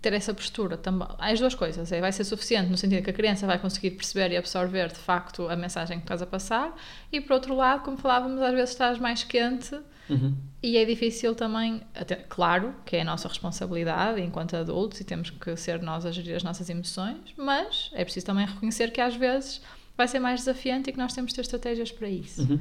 [0.01, 1.07] ter essa postura também.
[1.17, 4.31] As duas coisas, é, vai ser suficiente no sentido que a criança vai conseguir perceber
[4.31, 6.73] e absorver de facto a mensagem que estás a passar,
[7.11, 9.75] e por outro lado, como falávamos, às vezes estás mais quente
[10.09, 10.35] Uhum.
[10.67, 15.29] E é difícil também, até, claro que é a nossa responsabilidade enquanto adultos e temos
[15.29, 19.15] que ser nós a gerir as nossas emoções, mas é preciso também reconhecer que às
[19.15, 19.61] vezes
[19.95, 22.41] vai ser mais desafiante e que nós temos de ter estratégias para isso.
[22.41, 22.59] Uhum.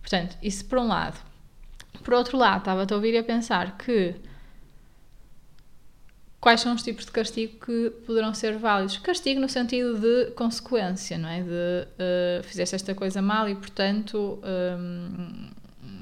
[0.00, 1.18] Portanto, isso por um lado.
[2.04, 4.14] Por outro lado, estava-te a ouvir e a pensar que
[6.40, 8.96] quais são os tipos de castigo que poderão ser válidos?
[8.98, 11.42] Castigo no sentido de consequência, não é?
[11.42, 14.38] De eh, fizeste esta coisa mal e, portanto,
[14.78, 15.50] hum,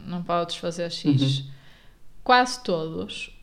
[0.08, 1.38] não podes fazer X.
[1.40, 1.44] Uhum.
[2.24, 3.34] Quase todos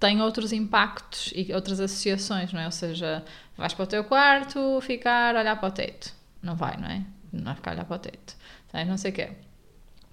[0.00, 2.64] têm outros impactos e outras associações, não é?
[2.66, 3.24] Ou seja,
[3.56, 6.12] vais para o teu quarto ficar a olhar para o teto.
[6.42, 7.02] Não vai, não é?
[7.32, 8.34] Não vai ficar a olhar para o teto.
[8.72, 9.28] Tens não sei o quê.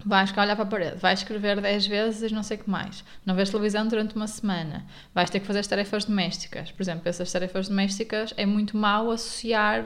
[0.06, 2.70] Vais ficar a olhar para a parede, vais escrever 10 vezes não sei o que
[2.70, 3.04] mais.
[3.26, 4.86] Não vês televisão durante uma semana.
[5.14, 6.70] Vais ter que fazer as tarefas domésticas.
[6.70, 9.84] Por exemplo, essas tarefas domésticas é muito mau associar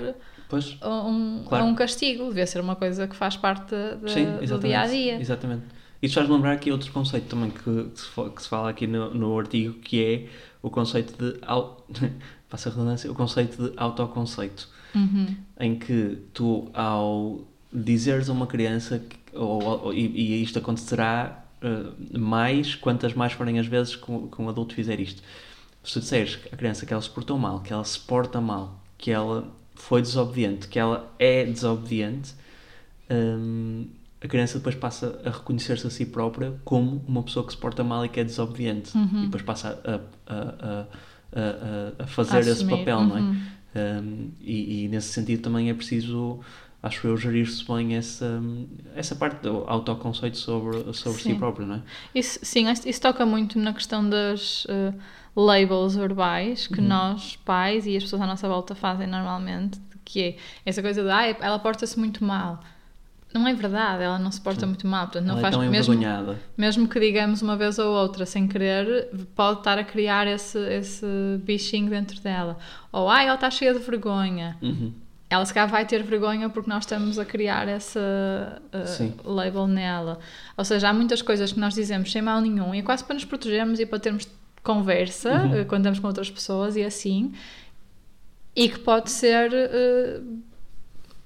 [0.48, 1.64] Pois, a um, a Claro.
[1.64, 2.28] um castigo.
[2.28, 5.18] Devia ser uma coisa que faz parte da- sim, do dia a dia.
[5.20, 5.64] Exatamente.
[6.02, 9.74] Isto faz lembrar aqui outro conceito também que, que, se, fala aqui no, no artigo,
[9.74, 10.28] que é
[10.62, 11.40] o conceito de.
[12.48, 14.68] Passa a redundância, o conceito de autoconceito.
[14.94, 15.35] Uhum.
[15.59, 17.40] Em que tu, ao
[17.72, 23.33] dizeres a uma criança, que, ou, ou- e, e isto acontecerá uh, mais quantas mais
[23.33, 25.20] forem as vezes que um, que um adulto fizer isto.
[25.83, 28.80] Se tu disseres à criança que ela se portou mal, que ela se porta mal,
[28.96, 32.35] que ela foi desobediente, que ela é desobediente,
[33.11, 33.87] hum,
[34.24, 37.84] a criança depois passa a reconhecer-se a si própria como uma pessoa que se porta
[37.84, 38.96] mal e que é desobediente.
[38.96, 39.22] Uhum.
[39.22, 40.87] E depois passa a, a,
[42.00, 43.20] a, a, fazer esse papel, não é?
[43.20, 43.42] Uhum.
[43.76, 46.40] Um, e, e nesse sentido também é preciso,
[46.82, 48.40] acho eu, gerir-se bem essa,
[48.94, 51.82] essa parte do autoconceito sobre, sobre si próprio, não é?
[52.14, 54.94] Isso, sim, isso toca muito na questão das eh,
[55.37, 56.88] labels verbais que Uhum.
[56.88, 61.10] nós, pais e as pessoas à nossa volta fazem normalmente, que é essa coisa de
[61.10, 62.62] ah, ela porta-se muito mal.
[63.35, 64.66] Não é verdade, ela não se porta Sim.
[64.66, 65.94] muito mal, portanto, não Ela faz é tão mesmo,
[66.57, 71.05] mesmo que digamos uma vez ou outra sem querer, pode estar a criar esse, esse
[71.42, 72.57] bichinho dentro dela.
[72.92, 74.57] Ou ah, ela está cheia de vergonha.
[74.62, 74.92] Uhum.
[75.29, 80.20] Ela se calhar vai ter vergonha porque nós estamos a criar essa uh, label nela.
[80.57, 83.14] Ou seja, há muitas coisas que nós dizemos sem mal nenhum e é quase para
[83.14, 84.29] nos protegermos e para termos
[84.62, 85.62] conversa Uhum.
[85.62, 87.33] uh, quando estamos com outras pessoas e assim.
[88.55, 90.38] E que pode ser, uh,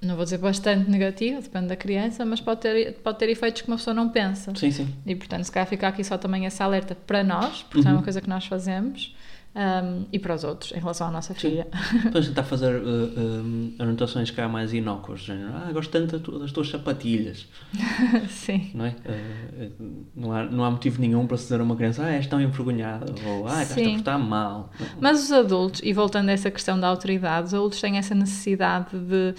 [0.00, 3.68] não vou dizer bastante negativo, depende da criança, mas pode ter, pode ter efeitos que
[3.68, 4.52] uma pessoa não pensa.
[4.54, 4.88] Sim, sim.
[5.04, 7.96] E portanto, se calhar fica aqui só também essa alerta para nós, porque é Uhum.
[7.96, 9.16] uma coisa que nós fazemos,
[9.56, 11.66] um, e para os outros, em relação à nossa filha.
[12.04, 16.52] Depois tentar fazer uh, um, anotações que há mais inócuas, género, ah, gosto tanto das
[16.52, 17.48] tuas sapatilhas,
[18.28, 18.70] Sim.
[18.74, 18.90] não é?
[18.90, 22.26] Uh, não, há, não há motivo nenhum para se dizer a uma criança, ah, és
[22.28, 24.70] tão envergonhada, ou ah, estás a portar mal.
[25.00, 28.96] Mas os adultos, e voltando a essa questão da autoridade, os adultos têm essa necessidade
[28.96, 29.34] de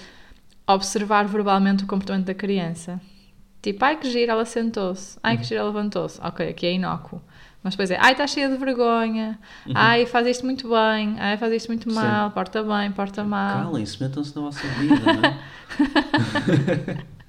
[0.73, 2.99] observar verbalmente o comportamento da criança.
[3.61, 5.17] Tipo, ai que giro, ela sentou-se.
[5.21, 6.19] Ai que giro, ela levantou-se.
[6.21, 7.21] Ok, aqui é inócuo.
[7.61, 9.37] Mas depois é, ai está cheia de vergonha.
[9.75, 11.15] Ai faz isto muito bem.
[11.19, 11.95] Ai faz isto muito Sim.
[11.97, 12.31] mal.
[12.31, 13.65] Porta bem, porta mal.
[13.65, 17.05] Calem-se, metam-se na vossa vida, não é?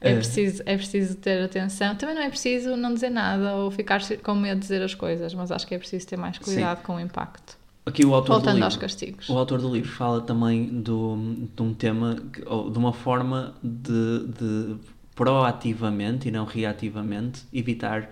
[0.00, 0.14] É É.
[0.14, 1.94] preciso, é preciso ter atenção.
[1.96, 5.34] Também não é preciso não dizer nada ou ficar com medo de dizer as coisas,
[5.34, 7.57] mas acho que é preciso ter mais cuidado com o impacto.
[7.88, 9.28] Aqui o autor do Voltando livro, aos castigos.
[9.28, 11.16] O autor do livro fala também do,
[11.54, 14.76] de um tema, de uma forma de, de
[15.14, 18.10] proativamente e não reativamente evitar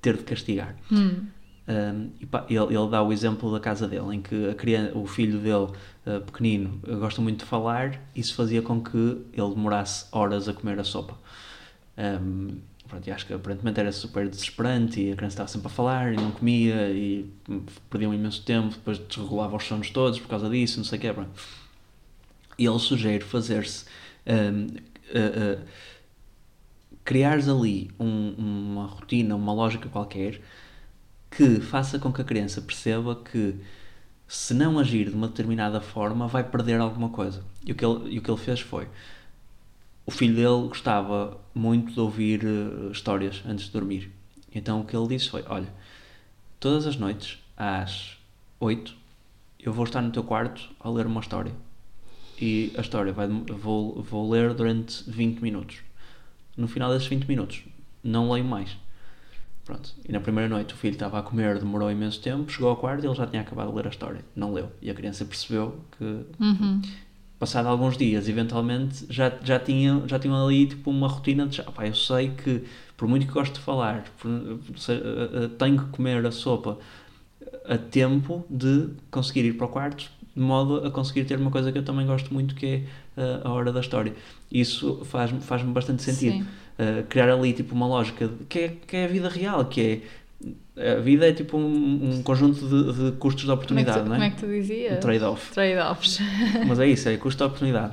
[0.00, 0.76] ter de castigar.
[0.90, 1.26] Hum,
[1.68, 2.10] Um,
[2.50, 5.70] ele, ele dá o exemplo da casa dele, em que a criança, o filho dele,
[6.06, 8.98] uh, pequenino, gosta muito de falar, isso fazia com que
[9.32, 11.16] ele demorasse horas a comer a sopa.
[11.96, 12.56] Um,
[12.92, 16.16] pronto, acho que aparentemente era super desesperante e a criança estava sempre a falar e
[16.16, 17.26] não comia e
[17.88, 21.00] perdia um imenso tempo, depois desregulava os sons todos por causa disso, não sei o
[21.00, 21.12] quê.
[21.12, 21.30] Pronto.
[22.58, 23.86] E ele sugere fazer-se.
[24.26, 25.66] Um, uh, uh,
[27.04, 30.40] criares ali um- uma rotina, uma lógica qualquer
[31.30, 33.56] que faça com que a criança perceba que
[34.28, 37.42] se não agir de uma determinada forma vai perder alguma coisa.
[37.66, 38.86] E o que ele, o que ele fez foi
[40.04, 44.10] o filho dele gostava muito de ouvir eh, histórias antes de dormir.
[44.54, 45.68] Então o que ele disse foi: Olha,
[46.58, 48.16] todas as noites às
[48.58, 48.94] 8
[49.60, 51.52] eu vou estar no teu quarto a ler uma história.
[52.40, 55.78] E a história vai, vou, vou ler durante 20 minutos.
[56.56, 57.62] No final desses 20 minutos,
[58.02, 58.76] não leio mais.
[59.64, 59.94] Pronto.
[60.06, 63.04] E na primeira noite o filho estava a comer, demorou imenso tempo, chegou ao quarto
[63.04, 64.24] e ele já tinha acabado de ler a história.
[64.34, 64.72] Não leu.
[64.82, 66.82] E a criança percebeu que uhum.
[67.42, 71.72] Passado alguns dias, eventualmente, já, já, tinham, já tinham ali tipo uma rotina de, "Ah,
[71.72, 72.62] pá, eu sei que,
[72.96, 74.92] por muito que gosto de falar, por- eh,
[75.44, 76.78] eh, tenho que comer a sopa
[77.68, 81.72] a tempo de conseguir ir para o quarto, de modo a conseguir ter uma coisa
[81.72, 82.82] que eu também gosto muito, que é
[83.16, 84.14] eh, a hora da história.
[84.50, 86.46] Isso faz-me faz bastante sentido.
[86.78, 89.80] Uh, criar ali tipo uma lógica de- que é, que é a vida real, que
[89.80, 90.00] é
[90.76, 93.98] a vida é tipo um, um conjunto de, de custos de Como é, que oportunidade,
[93.98, 94.26] tu, não como é?
[94.26, 94.96] é que tu dizias?
[94.96, 95.52] Um trade-off.
[95.52, 96.18] Trade-offs.
[96.66, 97.92] Mas é isso, é custo de oportunidade.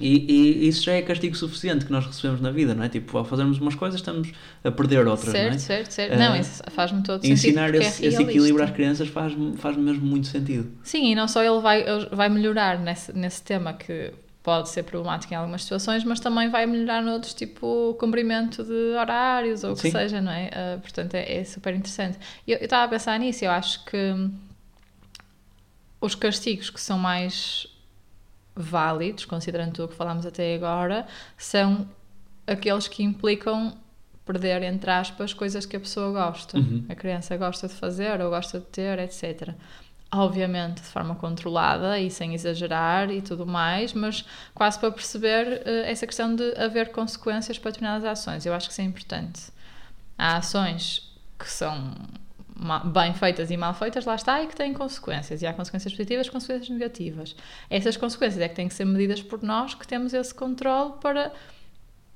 [0.00, 2.88] E, e isso já é castigo suficiente que nós recebemos na vida, não é?
[2.88, 4.30] Tipo, ao fazermos umas coisas estamos
[4.62, 5.58] a perder outras, certo, não é?
[5.58, 6.12] certo, certo.
[6.12, 7.34] Eh, não, isso faz-me todo sentido.
[7.34, 10.70] ensinar esse, é esse equilíbrio às crianças faz, faz mesmo muito sentido.
[10.84, 14.12] Sim, e não só ele vai, vai melhorar nesse, nesse tema que
[14.48, 19.62] pode ser problemático em algumas situações, mas também vai melhorar noutros, tipo cumprimento de horários
[19.62, 20.48] ou o que seja, não é?
[20.54, 22.18] Ah, portanto, é, é super interessante.
[22.46, 24.30] Eu estava a pensar nisso, eu acho que
[26.00, 27.66] os castigos que são mais
[28.56, 31.06] válidos, considerando tudo o que falámos até agora,
[31.36, 31.86] são
[32.46, 33.76] aqueles que implicam
[34.24, 36.56] perder, entre aspas, coisas que a pessoa gosta.
[36.56, 36.86] Uhum.
[36.88, 39.54] A criança gosta de fazer ou gosta de ter, etc.
[40.10, 45.90] Obviamente de forma controlada e sem exagerar e tudo mais, mas quase para perceber eh,
[45.90, 48.46] essa questão de haver consequências para determinadas ações.
[48.46, 49.52] Eu acho que isso é importante.
[50.16, 51.94] Há ações que são
[52.92, 55.42] bem feitas e mal feitas, lá está, e que têm consequências.
[55.42, 57.36] E há consequências positivas, consequências negativas.
[57.70, 61.32] Essas consequências é que têm que ser medidas por nós, que temos esse controle para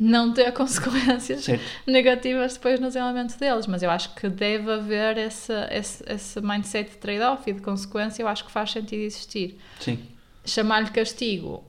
[0.02, 1.64] não ter consequências Certo.
[1.86, 3.66] negativas depois no desenvolvimento deles.
[3.66, 8.22] Mas eu acho que deve haver esse, esse, esse mindset de trade-off e de consequência,
[8.22, 9.58] eu acho que faz sentido existir.
[9.80, 9.98] Sim.
[10.44, 11.64] Chamar-lhe castigo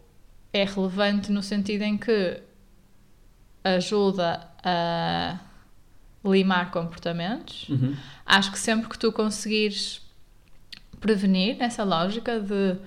[0.52, 2.42] é relevante no sentido em que
[3.64, 5.40] ajuda a
[6.26, 7.70] limar comportamentos.
[7.70, 7.96] Uhum.
[8.26, 10.02] Acho que sempre que tu conseguires
[11.00, 12.78] prevenir nessa lógica de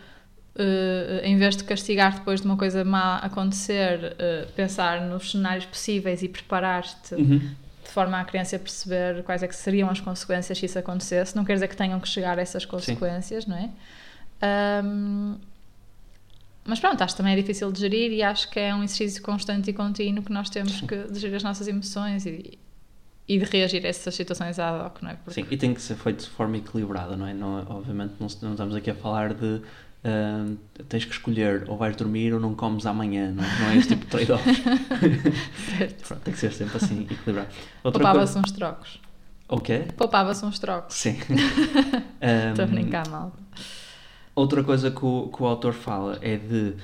[0.59, 5.66] eh, em vez de castigar depois de uma coisa má acontecer, eh, pensar nos cenários
[5.66, 7.38] possíveis e preparar-te Uhum.
[7.38, 11.37] de forma a criança perceber quais é que seriam as consequências se isso acontecesse.
[11.37, 13.71] Não quer dizer que tenham que chegar a essas consequências, não é?
[14.42, 15.37] Ahm,
[16.64, 19.23] mas pronto, acho que também é difícil de gerir e acho que é um exercício
[19.23, 20.87] constante e contínuo que nós temos Sim.
[20.87, 22.59] que de gerir as nossas emoções e,
[23.29, 25.14] e de reagir a essas situações ad hoc, não é?
[25.14, 27.33] Porque Sim, e tem que ser feito de forma equilibrada, não é?
[27.33, 29.62] Não, obviamente não, não estamos aqui a falar de
[30.07, 30.47] ah,
[30.88, 33.59] tens que escolher ou vais dormir ou não comes amanhã, não é?
[33.59, 34.45] Não é esse tipo de trade-off.
[36.07, 37.49] Pronto, tem que ser sempre assim, equilibrado.
[37.83, 38.38] Poupava-se coisa...
[38.38, 39.01] uns trocos.
[39.49, 39.87] O quê?
[39.97, 40.95] Poupava-se uns trocos.
[40.95, 41.19] Sim.
[41.29, 43.33] Estou a Ahm, brincar mal.
[44.35, 46.75] Outra coisa que o, que o autor fala é de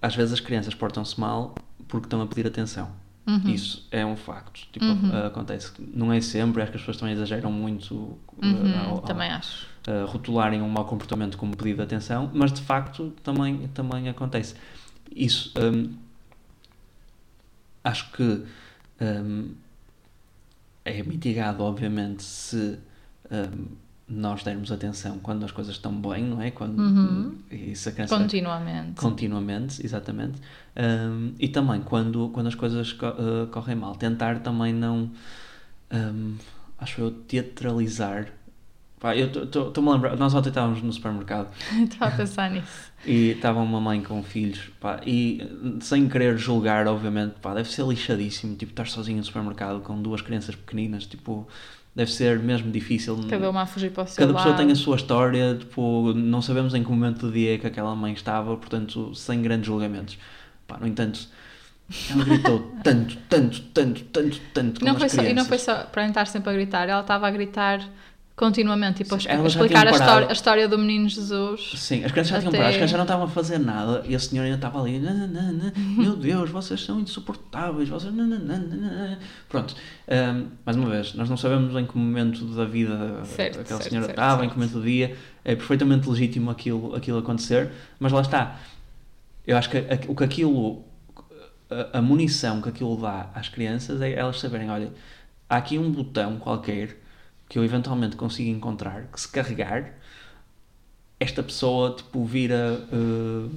[0.00, 1.54] às vezes as crianças portam-se mal
[1.88, 2.90] porque estão a pedir atenção.
[3.26, 3.40] Uhum.
[3.50, 4.66] Isso é um facto.
[4.72, 5.10] Tipo, Uhum.
[5.12, 5.72] ah, acontece.
[5.78, 9.30] Não é sempre, acho que as pessoas também exageram muito ah, Uhum, ao- ao- também
[9.30, 9.66] acho.
[9.86, 14.54] a rotularem um mau comportamento como pedido de atenção, mas de facto também, também acontece.
[15.14, 15.94] Isso hum,
[17.82, 18.44] acho que
[19.00, 19.54] hum,
[20.84, 22.78] é mitigado, obviamente, se
[23.30, 23.66] hum,
[24.06, 26.50] nós dermos atenção quando as coisas estão bem, não é?
[26.50, 27.38] Quando, Uhum.
[27.74, 29.00] se a criança Continuamente.
[29.00, 30.38] continuamente, exatamente.
[30.76, 35.10] Um, e também quando, quando as coisas co- uh, correm mal, tentar também não,
[35.92, 36.34] um,
[36.78, 38.28] acho eu, teatralizar.
[39.00, 41.52] Pá, eu estou-me a lembrar, nós ontem estávamos no supermercado
[41.84, 42.90] Estava a pensar nisso.
[43.04, 47.70] e estava uma mãe com filhos, pá, e uh, sem querer julgar, obviamente, pá, deve
[47.70, 51.46] ser lixadíssimo, tipo, estar sozinho no supermercado com duas crianças pequeninas, tipo,
[51.94, 53.18] deve ser mesmo difícil.
[53.28, 54.62] Cada uma a fugir para o seu Cada pessoa lado.
[54.62, 57.94] tem a sua história, tipo, não sabemos em que momento do dia é que aquela
[57.94, 60.18] mãe estava, portanto, sem grandes julgamentos.
[60.66, 61.28] Pá, no entanto,
[62.10, 65.84] ela gritou tanto, tanto, tanto, tanto, tanto E não, foi só, e não foi só
[65.84, 67.80] para estar sempre a gritar, ela estava a gritar
[68.36, 71.72] continuamente, tipo, a Sim, já explicar a história, a história do menino Jesus.
[71.76, 74.02] Sim, as crianças já tinham Até- parado, as crianças já não estavam a fazer nada
[74.08, 77.88] e a senhora ainda estava ali, "Nã, nã, nã, nã, meu Deus, vocês são insuportáveis,
[77.88, 78.12] vocês.
[78.12, 79.18] nã, nã, nã, nã, nã."
[79.48, 79.74] Pronto,
[80.08, 83.88] Ahm, mais uma vez, nós não sabemos em que momento da vida Certo, aquela certo,
[83.90, 87.70] senhora certo, estava, em que momento do dia, é perfeitamente legítimo aquilo, aquilo acontecer,
[88.00, 88.58] mas lá está.
[89.46, 90.84] Eu acho que a- o que aquilo,
[91.92, 94.90] a, a munição que aquilo dá às crianças é elas saberem: olha,
[95.48, 97.00] há aqui um botão qualquer
[97.48, 99.92] que eu eventualmente consigo encontrar que se carregar
[101.20, 103.50] esta pessoa tipo vira uh,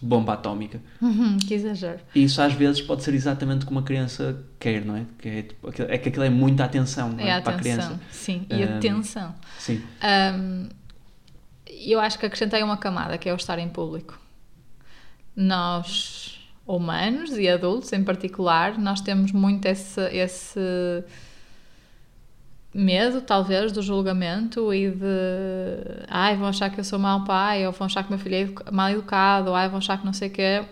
[0.00, 2.00] bomba atómica Uhum, que exagero.
[2.14, 5.42] e isso às vezes pode ser exatamente como a criança quer não é que é,
[5.42, 7.84] tipo, é que aquilo é muita atenção é, É a para a atenção.
[7.96, 9.34] criança Sim, e Um, atenção.
[9.58, 9.82] sim
[10.36, 10.68] Um,
[11.66, 14.18] eu acho que acrescentei uma camada que é o estar em público.
[15.36, 20.60] Nós, humanos e adultos em particular, nós temos muito esse, esse
[22.74, 25.06] medo, talvez, do julgamento e de
[26.08, 28.70] ai, vão achar que eu sou mau pai, ou vão achar que meu filho é
[28.70, 30.64] mal educado, ou ai, vão achar que não sei o quê.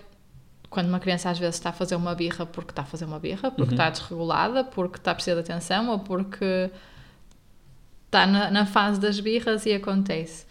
[0.69, 3.19] Quando uma criança às vezes está a fazer uma birra porque está a fazer uma
[3.19, 3.71] birra, porque Uhum.
[3.71, 6.71] está desregulada, porque está a precisar de atenção, ou porque
[8.07, 10.47] está na, na fase das birras e acontece.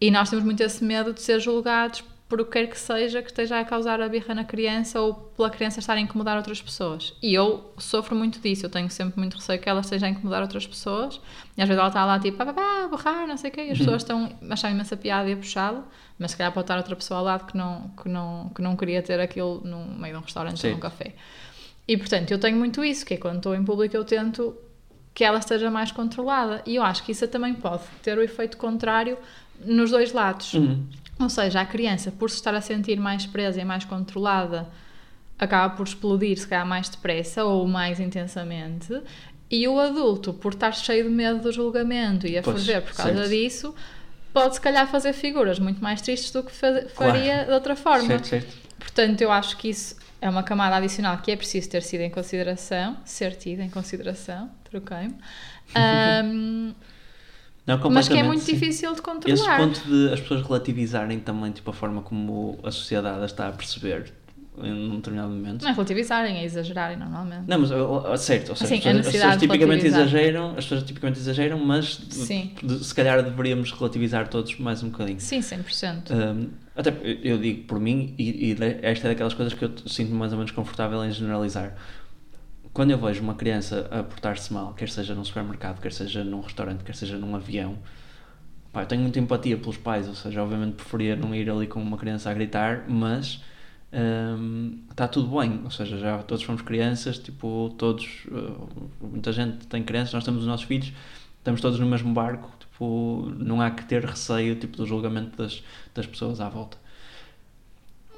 [0.00, 2.02] E nós temos muito esse medo de ser julgados
[2.34, 5.14] por o que quer que seja que esteja a causar a birra na criança ou
[5.14, 7.14] pela criança estar a incomodar outras pessoas.
[7.22, 10.42] E eu sofro muito disso, eu tenho sempre muito receio que ela esteja a incomodar
[10.42, 11.20] outras pessoas.
[11.56, 13.52] E às vezes ela está lá tipo, pá, pá, pá, a borrar, não sei o
[13.52, 15.84] quê, e as pessoas estão a achar imensa piada e a puxá-lo,
[16.18, 18.74] mas se calhar pode estar outra pessoa ao lado que não, que não, que não
[18.74, 20.68] queria ter aquilo no meio de um restaurante Sim.
[20.68, 21.14] ou num café.
[21.86, 24.56] E portanto, eu tenho muito isso, que é quando estou em público eu tento
[25.14, 26.62] que ela esteja mais controlada.
[26.66, 29.16] E eu acho que isso também pode ter o efeito contrário
[29.64, 30.54] nos dois lados.
[30.54, 30.84] Uhum.
[31.18, 34.68] Ou seja, a criança, por se estar a sentir mais presa e mais controlada,
[35.38, 39.00] acaba por explodir, se calhar, mais depressa ou mais intensamente.
[39.50, 42.94] E o adulto, por estar cheio de medo do julgamento e a Pois, ferver por
[42.94, 43.28] causa certo.
[43.30, 43.74] disso,
[44.32, 48.08] pode, se calhar, fazer figuras muito mais tristes do que fa- faria de outra forma.
[48.08, 51.82] certo certo Portanto, eu acho que isso é uma camada adicional que é preciso ter
[51.82, 55.14] sido em consideração, ser tido em consideração, troquei-me,
[55.76, 56.72] Ahm,
[57.66, 58.52] não, mas que é muito sim.
[58.54, 59.58] difícil de esse controlar.
[59.58, 64.12] ponto de as pessoas relativizarem também tipo a forma como a sociedade está a perceber
[64.62, 65.62] em um determinado momento.
[65.62, 67.42] Não é relativizarem, é exagerarem normalmente.
[67.48, 67.70] Não, mas
[68.20, 71.98] certo, ou seja, Assim, as pessoas- as pessoas tipicamente exageram, as pessoas tipicamente exageram, mas
[71.98, 75.18] de- se calhar deveríamos relativizar todos mais um bocadinho.
[75.18, 76.12] Sim, 100%.
[76.12, 76.94] Um, até
[77.24, 80.38] eu digo por mim, e, e esta é daquelas coisas que eu sinto mais ou
[80.38, 81.74] menos confortável em generalizar.
[82.74, 86.40] Quando eu vejo uma criança a portar-se mal, quer seja num supermercado, quer seja num
[86.40, 87.78] restaurante, quer seja num avião,
[88.72, 91.80] pá, eu tenho muita empatia pelos pais, ou seja, obviamente preferia não ir ali com
[91.80, 93.40] uma criança a gritar, mas
[93.92, 98.68] um, está tudo bem, ou seja, já todos fomos crianças, tipo, todos, uh,
[99.00, 100.92] muita gente tem crianças, nós temos os nossos filhos,
[101.38, 105.62] estamos todos no mesmo barco, tipo, não há que ter receio tipo, do julgamento das,
[105.94, 106.76] das pessoas à volta.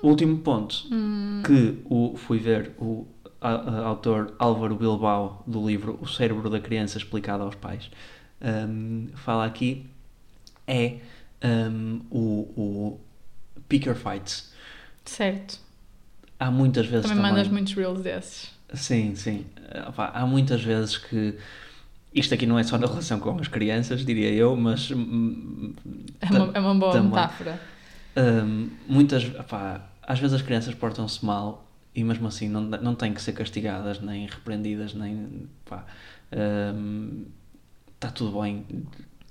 [0.02, 3.06] Último ponto, Hum, que o, fui ver o
[3.40, 7.90] autor Álvaro Bilbao do livro O Cérebro da Criança Explicado aos Pais,
[8.40, 9.86] um, fala aqui,
[10.66, 10.96] é
[11.44, 12.20] um, o,
[12.56, 13.00] o
[13.68, 14.52] Picker Fights.
[15.04, 15.60] certo.
[16.38, 17.32] Há muitas vezes Também também...
[17.32, 18.50] mandas muitos reels desses.
[18.74, 19.46] Sim, sim.
[19.96, 21.34] Ah, há muitas vezes que
[22.12, 25.72] isto aqui não é só na relação com as crianças, diria eu, mas hum,
[26.20, 27.08] É uma, é uma boa também.
[27.08, 27.60] metáfora.
[28.16, 29.24] hum, muitas
[30.02, 31.65] às vezes as crianças portam-se mal
[31.96, 35.84] e mesmo assim não, não têm que ser castigadas, nem repreendidas, nem pá,
[37.94, 38.64] está tudo bem.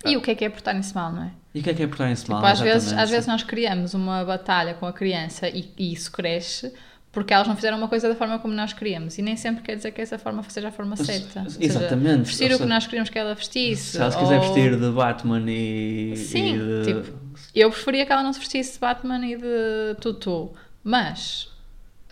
[0.05, 1.31] E o que é que é portarem-se mal, não é?
[1.53, 2.39] E o que é que é portarem-se mal?
[2.39, 6.11] Tipo, às, vezes, às vezes nós criamos uma batalha com a criança e, e isso
[6.11, 6.73] cresce
[7.11, 9.17] porque elas não fizeram uma coisa da forma como nós queríamos.
[9.17, 11.49] E nem sempre quer dizer que essa forma seja a forma certa.
[11.49, 12.23] Seja, exatamente.
[12.25, 13.91] vestir o que nós queríamos que ela vestisse.
[13.91, 16.13] Se ela se quiser ou- vestir de Batman e.
[16.17, 17.17] Sim, e de- tipo,
[17.55, 20.51] Eu preferia que ela não se vestisse de Batman e de Tutu.
[20.83, 21.49] Mas,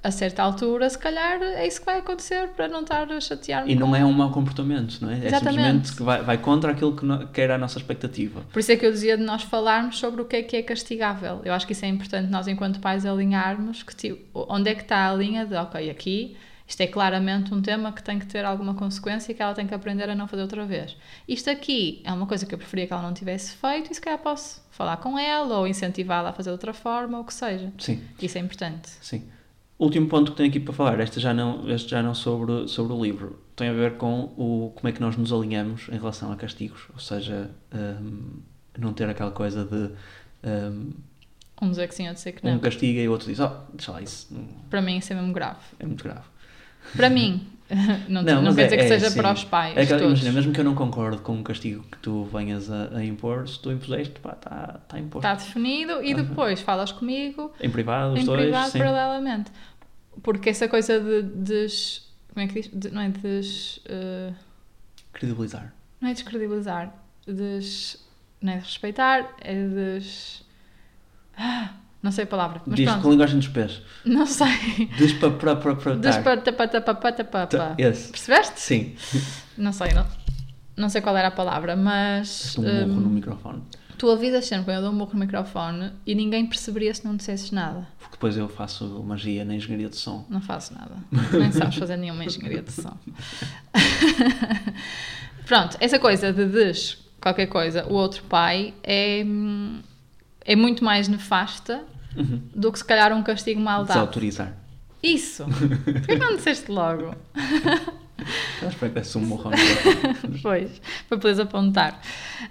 [0.03, 3.71] a certa altura, se calhar é isso que vai acontecer para não estar a chatear-me.
[3.71, 5.13] E não é um mau comportamento, não é?
[5.13, 5.53] É Exatamente.
[5.55, 8.41] simplesmente que vai, vai contra aquilo que, no- que era a nossa expectativa.
[8.51, 10.61] Por isso é que eu dizia de nós falarmos sobre o que é que é
[10.61, 11.41] castigável.
[11.45, 14.81] Eu acho que isso é importante nós, enquanto pais, alinharmos que, tipo, onde é que
[14.81, 16.35] está a linha de, ok, aqui,
[16.67, 19.67] isto é claramente um tema que tem que ter alguma consequência e que ela tem
[19.67, 20.97] que aprender a não fazer outra vez.
[21.27, 24.01] Isto aqui é uma coisa que eu preferia que ela não tivesse feito e se
[24.01, 27.33] calhar posso falar com ela ou incentivá-la a fazer de outra forma, ou o que
[27.33, 27.71] seja.
[27.77, 28.89] Sim, Isso é importante.
[29.01, 29.23] sim.
[29.79, 32.93] Último ponto que tenho aqui para falar, este já não, este já não sobre, sobre
[32.93, 36.31] o livro, tem a ver com o, como é que nós nos alinhamos em relação
[36.31, 38.39] a castigos, ou seja, hum,
[38.77, 39.89] não ter aquela coisa de
[40.47, 40.91] hum,
[41.61, 42.59] Um dizer que sim, outro dizer que um não.
[42.59, 45.33] castiga e o outro diz, oh, deixa lá isso, não- Para mim isso é mesmo
[45.33, 45.59] grave.
[45.79, 46.25] é muito grave.
[46.95, 47.45] Para mim,
[48.09, 49.17] não, não, mas quer dizer que é- é seja assim.
[49.17, 49.77] para os pais.
[49.77, 50.01] É todos.
[50.03, 53.47] imagina, mesmo que eu não concorde com um castigo que tu venhas a, a impor,
[53.47, 55.27] se tu impuseste, pá, está tá imposto.
[55.27, 58.77] Está definido e depois falas comigo Em privado, os em dois, privado sim.
[58.79, 59.51] paralelamente.
[60.21, 62.07] Porque essa coisa de des.
[62.33, 62.71] Como é que diz?
[62.73, 63.79] De- não é des.
[63.85, 64.31] eh,
[65.11, 65.73] Credibilizar.
[66.01, 66.93] não é descredibilizar.
[67.27, 68.03] Des.
[68.41, 70.43] Não é respeitar, é des.
[71.37, 71.69] Ah,
[72.03, 72.61] não sei a palavra.
[72.65, 73.11] Mas Diz com pronto.
[73.11, 73.81] linguagem dos pés.
[74.03, 74.89] Não sei.
[77.57, 78.11] Tá, Esse.
[78.11, 78.59] Percebeste?
[78.59, 78.95] Sim.
[79.57, 80.05] Não sei, não,
[80.75, 82.55] não sei qual era a palavra, mas.
[82.57, 83.63] Deste um murro hum, no microfone.
[83.97, 87.15] tu avisas sempre quando eu dou um murro no microfone e ninguém perceberia se não
[87.15, 87.87] dissesses nada.
[87.97, 90.25] Porque depois eu faço magia na engenharia de som.
[90.29, 90.95] Não faço nada.
[91.31, 92.97] Nem sabes fazer nenhuma engenharia de som.
[95.47, 99.79] Pronto, essa coisa de des qualquer coisa, o outro pai é, hum,
[100.41, 101.81] é muito mais nefasta
[102.15, 102.41] Uhum.
[102.55, 103.87] do que se calhar um castigo mal dado.
[103.97, 104.53] Desautorizar.
[105.01, 105.45] Isso!
[105.45, 107.15] Por que não disseste logo?
[108.61, 109.57] Eu espero que desse um microfone.
[110.41, 111.99] Pois, para poderes apontar.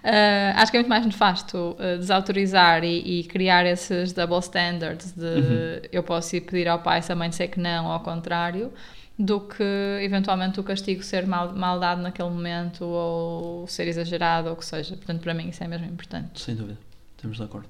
[0.05, 5.13] Ah, acho que é muito mais nefasto ah, desautorizar e, e criar esses double standards
[5.13, 5.81] de Uhum.
[5.91, 8.71] eu posso ir pedir ao pai se a mãe disser que não, ou ao contrário,
[9.19, 9.63] do que
[10.03, 14.67] eventualmente o castigo ser mal, mal dado naquele momento ou ser exagerado ou o que
[14.67, 14.95] seja.
[14.97, 16.39] Portanto, para mim isso é mesmo importante.
[16.41, 16.79] Sem dúvida.
[17.17, 17.69] Estamos de acordo.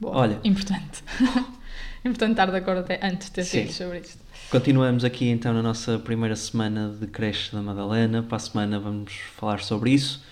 [0.00, 0.16] Boa.
[0.16, 0.40] Olha.
[0.44, 1.02] Importante.
[2.04, 4.18] importante estar de acordo até antes de ter filhos sobre isto.
[4.50, 8.22] Continuamos aqui então na nossa primeira semana de creche da Madalena.
[8.22, 10.22] Para a semana vamos falar sobre isso.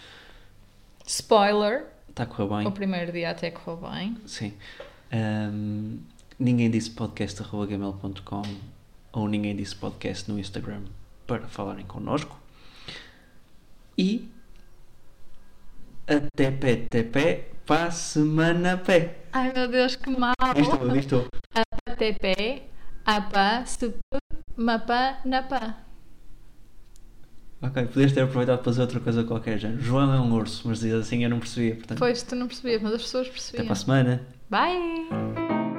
[1.07, 2.67] Spoiler, Está a correr bem?
[2.67, 4.17] o primeiro dia até correu bem.
[4.27, 4.55] Sim.
[5.13, 5.99] Ahm,
[6.39, 8.43] ninguém disse podcast.gmail.com
[9.13, 10.83] ou ninguém disse podcast no Instagram
[11.27, 12.41] para falarem connosco.
[13.99, 14.29] E
[16.07, 19.17] até pé, até pé, para a semana pé.
[19.33, 20.35] Ai meu Deus, que mal!
[20.57, 21.29] Isto, isto.
[21.99, 22.63] TP,
[23.05, 23.97] APA, SUP,
[24.57, 25.77] MAPA, NAPA.
[27.63, 29.71] Ok, podias ter aproveitado para fazer outra coisa qualquer, já.
[29.77, 31.75] João é um urso, mas assim eu não percebia.
[31.77, 33.65] Portanto, Pois, tu não percebias, mas as pessoas até percebiam.
[33.65, 34.27] para a semana.
[34.51, 35.76] Bye!